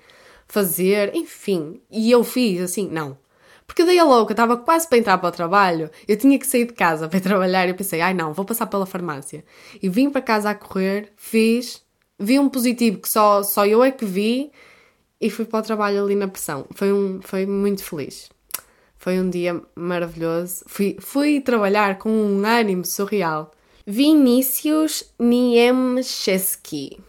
[0.48, 1.82] fazer, enfim.
[1.92, 3.18] E eu fiz assim, não.
[3.66, 6.66] Porque daí a louca, estava quase para entrar para o trabalho, eu tinha que sair
[6.66, 9.44] de casa para trabalhar e eu pensei, ai não, vou passar pela farmácia.
[9.82, 11.84] E vim para casa a correr, fiz,
[12.20, 14.52] vi um positivo que só, só eu é que vi
[15.20, 16.66] e fui para o trabalho ali na pressão.
[16.74, 18.30] Foi, um, foi muito feliz.
[18.98, 20.64] Foi um dia maravilhoso.
[20.68, 23.52] Fui, fui trabalhar com um ânimo surreal.
[23.86, 27.00] Vinícius Niemczewski.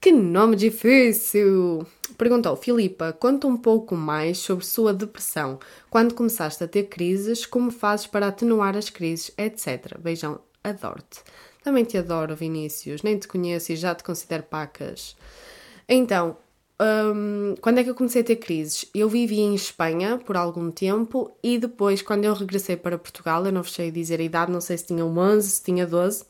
[0.00, 1.86] Que nome difícil!
[2.16, 5.58] Perguntou Filipa, conta um pouco mais sobre sua depressão.
[5.90, 9.98] Quando começaste a ter crises, como fazes para atenuar as crises, etc.
[9.98, 11.20] Beijão, adoro-te.
[11.62, 13.02] Também te adoro, Vinícius.
[13.02, 15.16] Nem te conheço e já te considero pacas.
[15.88, 16.36] Então,
[16.80, 18.86] um, quando é que eu comecei a ter crises?
[18.94, 23.52] Eu vivi em Espanha por algum tempo e depois, quando eu regressei para Portugal, eu
[23.52, 26.24] não vos sei dizer a idade, não sei se tinha 11, se tinha 12,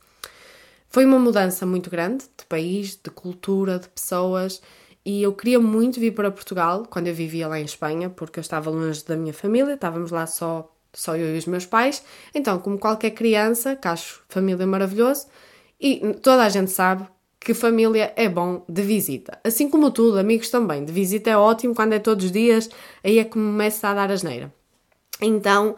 [0.89, 4.63] foi uma mudança muito grande de país, de cultura, de pessoas
[5.07, 8.43] e eu queria muito vir para Portugal quando eu vivia lá em Espanha, porque eu
[8.43, 12.03] estava longe da minha família, estávamos lá só, só eu e os meus pais.
[12.35, 15.29] Então, como qualquer criança, que acho família maravilhoso,
[15.81, 17.07] e toda a gente sabe
[17.47, 19.39] que família é bom de visita.
[19.45, 20.85] Assim como tudo, amigos também.
[20.85, 22.69] De visita é ótimo, quando é todos os dias,
[23.05, 24.53] aí é que começa a dar asneira.
[25.23, 25.77] Então,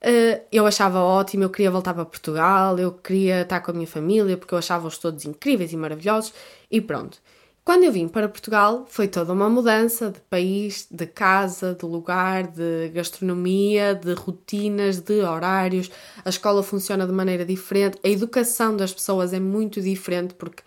[0.00, 3.88] eh, eu achava ótimo, eu queria voltar para Portugal, eu queria estar com a minha
[3.88, 6.32] família, porque eu achava-os todos incríveis e maravilhosos,
[6.70, 7.18] e pronto.
[7.64, 12.46] Quando eu vim para Portugal, foi toda uma mudança de país, de casa, de lugar,
[12.46, 15.90] de gastronomia, de rotinas, de horários.
[16.24, 20.62] A escola funciona de maneira diferente, a educação das pessoas é muito diferente, porque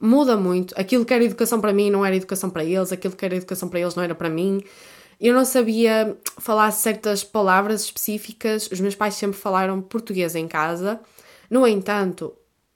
[0.00, 0.74] muda muito.
[0.76, 3.68] Aquilo que era educação para mim não era educação para eles, aquilo que era educação
[3.68, 4.62] para eles não era para mim.
[5.20, 10.98] Eu não sabia falar certas palavras específicas, os meus pais sempre falaram português em casa.
[11.50, 12.32] No entanto,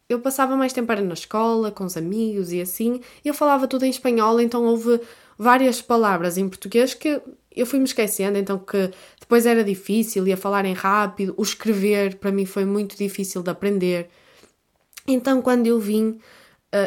[0.09, 3.87] eu passava mais tempo na escola, com os amigos e assim, e eu falava tudo
[3.87, 5.01] em espanhol, então houve
[5.39, 10.37] várias palavras em português que eu fui me esquecendo, então que depois era difícil, ia
[10.37, 14.11] falarem rápido, o escrever para mim foi muito difícil de aprender.
[15.07, 16.19] Então, quando eu vim,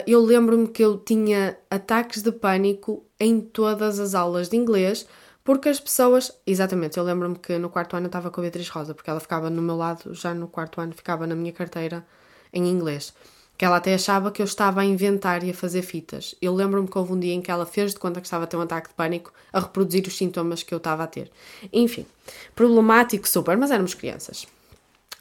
[0.05, 5.07] eu lembro-me que eu tinha ataques de pânico em todas as aulas de inglês,
[5.43, 6.31] porque as pessoas.
[6.45, 9.21] Exatamente, eu lembro-me que no quarto ano eu estava com a Beatriz Rosa, porque ela
[9.21, 12.05] ficava no meu lado, já no quarto ano ficava na minha carteira
[12.51, 13.13] em inglês.
[13.57, 16.35] Que ela até achava que eu estava a inventar e a fazer fitas.
[16.41, 18.47] Eu lembro-me que houve um dia em que ela fez de conta que estava a
[18.47, 21.31] ter um ataque de pânico a reproduzir os sintomas que eu estava a ter.
[21.71, 22.05] Enfim,
[22.53, 24.45] problemático super, mas éramos crianças.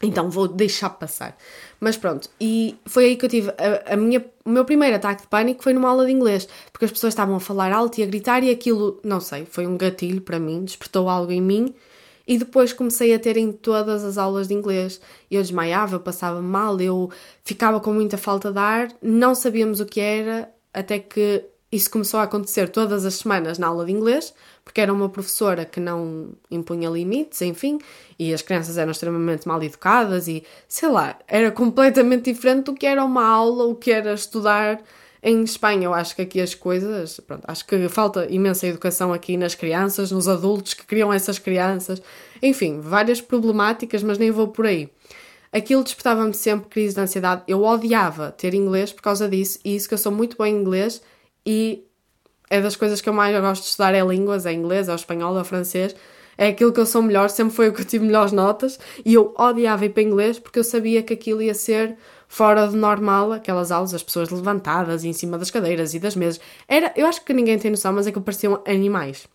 [0.03, 1.37] Então vou deixar passar.
[1.81, 5.23] Mas pronto, e foi aí que eu tive a, a, minha, o meu primeiro ataque
[5.23, 8.03] de pânico foi numa aula de inglês, porque as pessoas estavam a falar alto e
[8.03, 11.75] a gritar e aquilo, não sei, foi um gatilho para mim, despertou algo em mim
[12.27, 15.01] e depois comecei a ter em todas as aulas de inglês.
[15.31, 17.11] Eu desmaiava, eu passava mal, eu
[17.45, 22.21] ficava com muita falta de ar, não sabíamos o que era, até que isso começou
[22.21, 24.33] a acontecer todas as semanas na aula de inglês,
[24.65, 27.79] porque era uma professora que não impunha limites, enfim,
[28.19, 32.87] e as crianças eram extremamente mal educadas e, sei lá, era completamente diferente do que
[32.87, 34.81] era uma aula, o que era estudar
[35.21, 35.87] em Espanha.
[35.87, 40.13] Eu acho que aqui as coisas, pronto, acho que falta imensa educação aqui nas crianças,
[40.13, 42.01] nos adultos que criam essas crianças,
[42.41, 44.89] enfim, várias problemáticas, mas nem vou por aí.
[45.53, 47.43] Aquilo despertava-me sempre crise de ansiedade.
[47.49, 50.55] Eu odiava ter inglês por causa disso, e isso que eu sou muito bom em
[50.55, 51.03] inglês
[51.47, 51.87] e
[52.51, 54.97] é das coisas que eu mais gosto de estudar é línguas, é inglês, é o
[54.97, 55.95] espanhol, é o francês.
[56.39, 59.15] É aquilo que eu sou melhor, sempre foi o que eu tive melhores notas e
[59.15, 61.97] eu odiava ir para inglês porque eu sabia que aquilo ia ser
[62.29, 66.39] fora de normal, aquelas aulas, as pessoas levantadas em cima das cadeiras e das mesas.
[66.69, 69.27] Era, eu acho que ninguém tem noção, mas é que pareciam animais.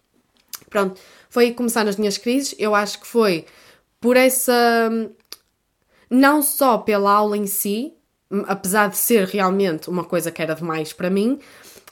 [0.69, 2.53] Pronto, foi começar as minhas crises.
[2.59, 3.45] Eu acho que foi
[3.99, 4.89] por essa.
[6.09, 7.93] Não só pela aula em si,
[8.47, 11.39] apesar de ser realmente uma coisa que era demais para mim,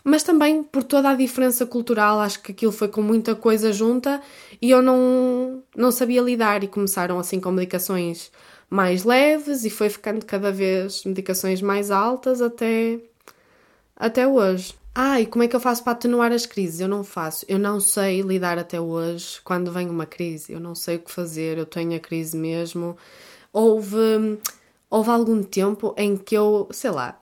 [0.03, 4.21] mas também por toda a diferença cultural, acho que aquilo foi com muita coisa junta
[4.61, 8.31] e eu não, não sabia lidar e começaram assim com medicações
[8.69, 12.99] mais leves e foi ficando cada vez medicações mais altas até,
[13.95, 14.73] até hoje.
[14.93, 16.79] Ah, e como é que eu faço para atenuar as crises?
[16.79, 17.45] Eu não faço.
[17.47, 20.51] Eu não sei lidar até hoje quando vem uma crise.
[20.51, 21.57] Eu não sei o que fazer.
[21.57, 22.97] Eu tenho a crise mesmo.
[23.53, 24.37] Houve,
[24.89, 27.21] houve algum tempo em que eu, sei lá,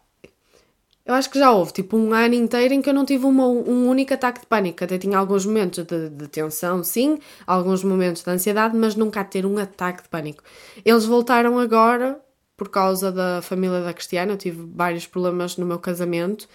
[1.07, 3.47] eu acho que já houve tipo um ano inteiro em que eu não tive uma,
[3.47, 4.84] um único ataque de pânico.
[4.84, 9.24] Até tinha alguns momentos de, de, tensão, sim, alguns momentos de ansiedade, mas nunca a
[9.24, 10.43] ter um ataque de pânico.
[10.84, 12.20] Eles voltaram agora
[12.57, 14.34] por causa da família da Cristiana.
[14.34, 16.45] Eu tive vários problemas no meu casamento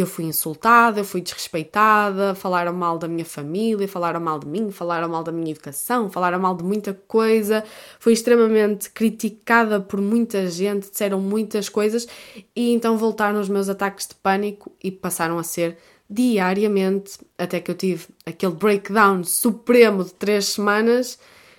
[0.00, 4.70] eu fui insultada, eu fui desrespeitada, falaram mal da minha família, falaram mal de mim,
[4.70, 7.64] falaram mal da minha educação, falaram mal de muita coisa,
[7.98, 12.06] fui extremamente criticada por muita gente, disseram muitas coisas.
[12.54, 15.78] E então voltaram os meus ataques de pânico e passaram a ser
[16.08, 21.18] diariamente, até que eu tive aquele breakdown supremo de três semanas.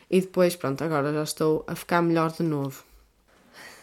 [0.09, 2.83] E depois, pronto, agora já estou a ficar melhor de novo.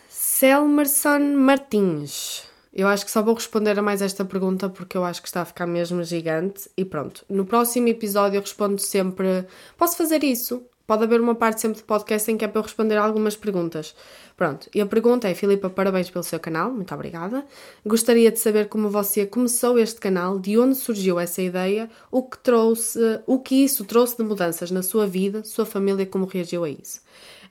[0.08, 5.22] Selmerson Martins eu acho que só vou responder a mais esta pergunta porque eu acho
[5.22, 6.68] que está a ficar mesmo gigante.
[6.76, 9.46] E pronto, no próximo episódio eu respondo sempre.
[9.78, 10.62] Posso fazer isso?
[10.86, 13.96] Pode haver uma parte sempre de podcast em que é para eu responder algumas perguntas.
[14.36, 17.46] Pronto, e a pergunta é: Filipa, parabéns pelo seu canal, muito obrigada.
[17.84, 22.38] Gostaria de saber como você começou este canal, de onde surgiu essa ideia, o que
[22.38, 26.68] trouxe, o que isso trouxe de mudanças na sua vida, sua família, como reagiu a
[26.68, 27.00] isso.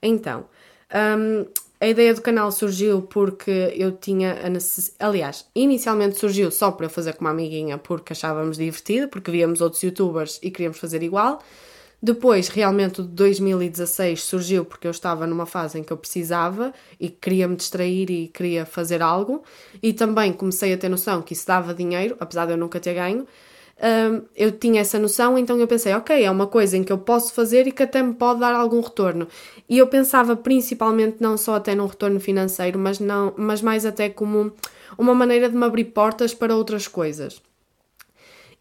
[0.01, 0.45] Então,
[0.93, 1.45] um,
[1.79, 4.97] a ideia do canal surgiu porque eu tinha a necessidade.
[4.99, 9.83] Aliás, inicialmente surgiu só para fazer com uma amiguinha porque achávamos divertido, porque víamos outros
[9.83, 11.41] youtubers e queríamos fazer igual.
[12.01, 16.73] Depois, realmente, o de 2016 surgiu porque eu estava numa fase em que eu precisava
[16.99, 19.43] e queria me distrair e queria fazer algo.
[19.81, 22.93] E também comecei a ter noção que isso dava dinheiro, apesar de eu nunca ter
[22.93, 23.25] ganho
[24.35, 27.33] eu tinha essa noção, então eu pensei, ok, é uma coisa em que eu posso
[27.33, 29.27] fazer e que até me pode dar algum retorno.
[29.67, 34.09] E eu pensava principalmente não só até num retorno financeiro, mas, não, mas mais até
[34.09, 34.53] como
[34.97, 37.41] uma maneira de me abrir portas para outras coisas.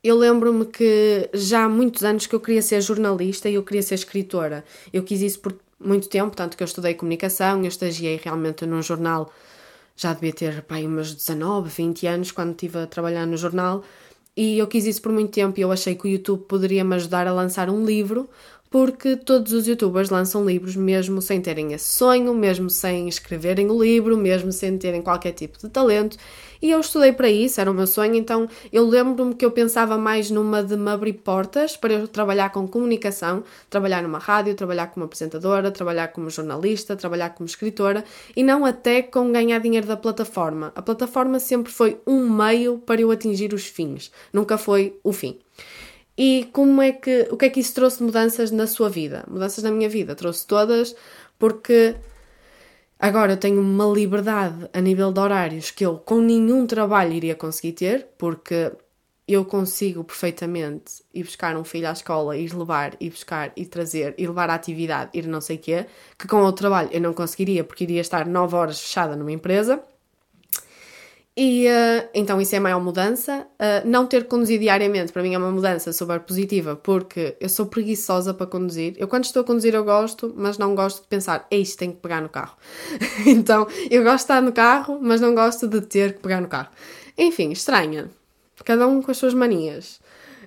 [0.03, 3.83] Eu lembro-me que já há muitos anos que eu queria ser jornalista e eu queria
[3.83, 4.65] ser escritora.
[4.93, 8.83] Eu quis isso por muito tempo, tanto que eu estudei comunicação, eu estagiei realmente num
[8.83, 9.33] jornal,
[9.97, 13.83] já devia ter pai, umas 19, 20 anos quando estive a trabalhar no jornal
[14.37, 16.95] e eu quis isso por muito tempo e eu achei que o YouTube poderia me
[16.97, 18.29] ajudar a lançar um livro,
[18.75, 23.81] porque todos os youtubers lançam livros mesmo sem terem esse sonho, mesmo sem escreverem o
[23.81, 26.17] livro, mesmo sem terem qualquer tipo de talento.
[26.61, 29.97] E eu estudei para isso, era o meu sonho, então eu lembro-me que eu pensava
[29.97, 34.89] mais numa de me abrir portas para eu trabalhar com comunicação, trabalhar numa rádio, trabalhar
[34.89, 38.03] como apresentadora, trabalhar como jornalista, trabalhar como escritora
[38.35, 40.73] e não até com ganhar dinheiro da plataforma.
[40.75, 45.39] A plataforma sempre foi um meio para eu atingir os fins, nunca foi o fim.
[46.17, 49.25] E como é que, o que é que isso trouxe mudanças na sua vida?
[49.29, 50.95] Mudanças na minha vida, trouxe todas,
[51.39, 51.97] porque
[52.99, 57.35] Agora eu tenho uma liberdade a nível de horários que eu com nenhum trabalho iria
[57.35, 58.73] conseguir ter, porque
[59.27, 64.15] eu consigo perfeitamente ir buscar um filho à escola, ir levar, ir buscar, ir trazer,
[64.19, 65.87] ir levar à atividade, ir não sei o quê,
[66.19, 69.83] que com o trabalho eu não conseguiria porque iria estar 9 horas fechada numa empresa.
[71.37, 73.47] E uh, então isso é a maior mudança.
[73.55, 77.49] Uh, não ter que conduzir diariamente para mim é uma mudança super positiva porque eu
[77.49, 78.95] sou preguiçosa para conduzir.
[78.97, 82.01] Eu quando estou a conduzir eu gosto, mas não gosto de pensar, eis, tenho que
[82.01, 82.57] pegar no carro.
[83.27, 86.47] então eu gosto de estar no carro, mas não gosto de ter que pegar no
[86.47, 86.69] carro.
[87.19, 88.09] Enfim, estranha.
[88.65, 90.01] Cada um com as suas manias.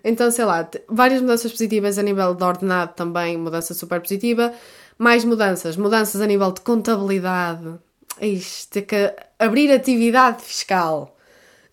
[0.03, 4.53] Então, sei lá, várias mudanças positivas a nível de ordenado também, mudança super positiva.
[4.97, 7.77] Mais mudanças, mudanças a nível de contabilidade,
[8.22, 11.15] isto, ter que abrir atividade fiscal.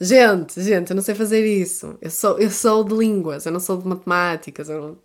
[0.01, 1.97] Gente, gente, eu não sei fazer isso.
[2.01, 4.69] Eu sou, eu sou de línguas, eu não sou de matemáticas.
[4.69, 4.97] Eu não...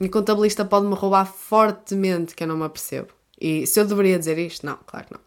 [0.00, 3.08] Minha contabilista pode-me roubar fortemente que eu não me apercebo.
[3.40, 4.66] E se eu deveria dizer isto?
[4.66, 5.20] Não, claro que não.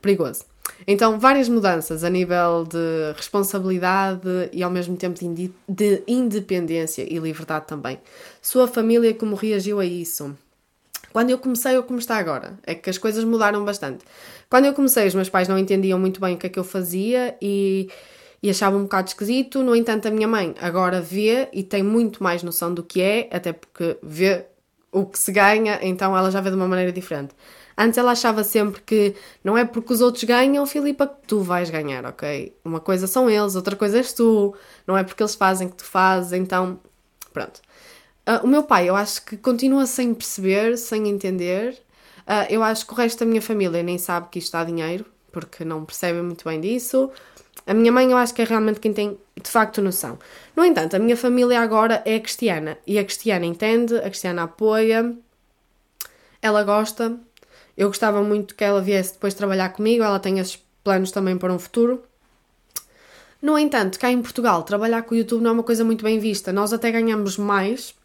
[0.00, 0.44] Perigoso.
[0.86, 7.66] Então, várias mudanças a nível de responsabilidade e ao mesmo tempo de independência e liberdade
[7.66, 7.98] também.
[8.40, 10.36] Sua família, como reagiu a isso?
[11.18, 14.04] Quando eu comecei, ou como está agora, é que as coisas mudaram bastante.
[14.48, 16.62] Quando eu comecei, os meus pais não entendiam muito bem o que é que eu
[16.62, 17.90] fazia e,
[18.40, 19.60] e achavam um bocado esquisito.
[19.64, 23.28] No entanto, a minha mãe agora vê e tem muito mais noção do que é,
[23.32, 24.46] até porque vê
[24.92, 27.34] o que se ganha, então ela já vê de uma maneira diferente.
[27.76, 31.68] Antes ela achava sempre que não é porque os outros ganham, Filipa, que tu vais
[31.68, 32.56] ganhar, ok?
[32.64, 34.54] Uma coisa são eles, outra coisa és tu,
[34.86, 36.78] não é porque eles fazem que tu fazes, então
[37.32, 37.60] pronto.
[38.28, 41.72] Uh, o meu pai, eu acho que continua sem perceber, sem entender.
[42.26, 45.06] Uh, eu acho que o resto da minha família nem sabe que isto dá dinheiro,
[45.32, 47.10] porque não percebem muito bem disso.
[47.66, 50.18] A minha mãe, eu acho que é realmente quem tem de facto noção.
[50.54, 55.16] No entanto, a minha família agora é cristiana e a cristiana entende, a cristiana apoia,
[56.42, 57.18] ela gosta.
[57.78, 61.50] Eu gostava muito que ela viesse depois trabalhar comigo, ela tem esses planos também para
[61.50, 62.02] um futuro.
[63.40, 66.18] No entanto, cá em Portugal, trabalhar com o YouTube não é uma coisa muito bem
[66.18, 66.52] vista.
[66.52, 67.96] Nós até ganhamos mais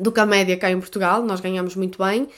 [0.00, 2.28] do que a média cá em Portugal, nós ganhamos muito bem.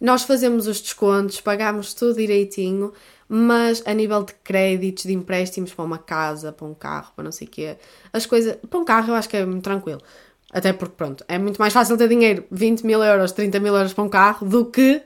[0.00, 2.92] Nós fazemos os descontos, pagamos tudo direitinho,
[3.28, 7.32] mas a nível de créditos, de empréstimos para uma casa, para um carro, para não
[7.32, 7.76] sei o quê,
[8.12, 8.56] as coisas.
[8.70, 10.00] Para um carro eu acho que é muito tranquilo.
[10.52, 13.92] Até porque, pronto, é muito mais fácil ter dinheiro, 20 mil euros, 30 mil euros
[13.92, 15.02] para um carro, do que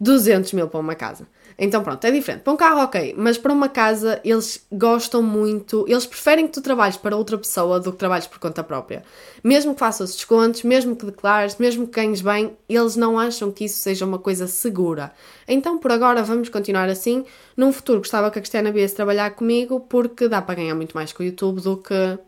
[0.00, 1.26] 200 mil para uma casa.
[1.58, 2.42] Então pronto, é diferente.
[2.42, 6.60] Para um carro, ok, mas para uma casa eles gostam muito, eles preferem que tu
[6.60, 9.04] trabalhes para outra pessoa do que trabalhes por conta própria.
[9.42, 13.64] Mesmo que faças descontos, mesmo que declares, mesmo que ganhes bem, eles não acham que
[13.64, 15.12] isso seja uma coisa segura.
[15.46, 17.24] Então por agora vamos continuar assim.
[17.56, 21.12] Num futuro gostava que a Cristiana viesse trabalhar comigo porque dá para ganhar muito mais
[21.12, 22.18] com o YouTube do que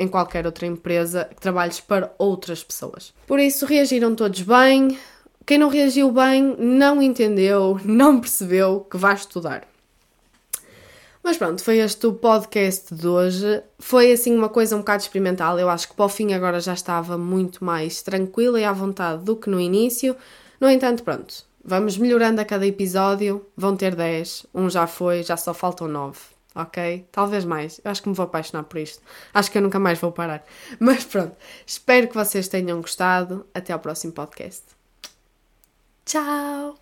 [0.00, 3.12] em qualquer outra empresa que trabalhes para outras pessoas.
[3.26, 4.98] Por isso reagiram todos bem,
[5.46, 9.66] quem não reagiu bem não entendeu, não percebeu que vai estudar.
[11.22, 13.62] Mas pronto, foi este o podcast de hoje.
[13.78, 15.58] Foi assim uma coisa um bocado experimental.
[15.58, 19.22] Eu acho que para o fim agora já estava muito mais tranquila e à vontade
[19.22, 20.16] do que no início.
[20.58, 23.46] No entanto, pronto, vamos melhorando a cada episódio.
[23.54, 26.18] Vão ter 10, um já foi, já só faltam 9.
[26.54, 27.06] Ok?
[27.12, 27.80] Talvez mais.
[27.84, 29.02] Eu acho que me vou apaixonar por isto.
[29.32, 30.44] Acho que eu nunca mais vou parar.
[30.80, 31.36] Mas pronto,
[31.66, 33.46] espero que vocês tenham gostado.
[33.54, 34.79] Até ao próximo podcast.
[36.10, 36.79] Ciao!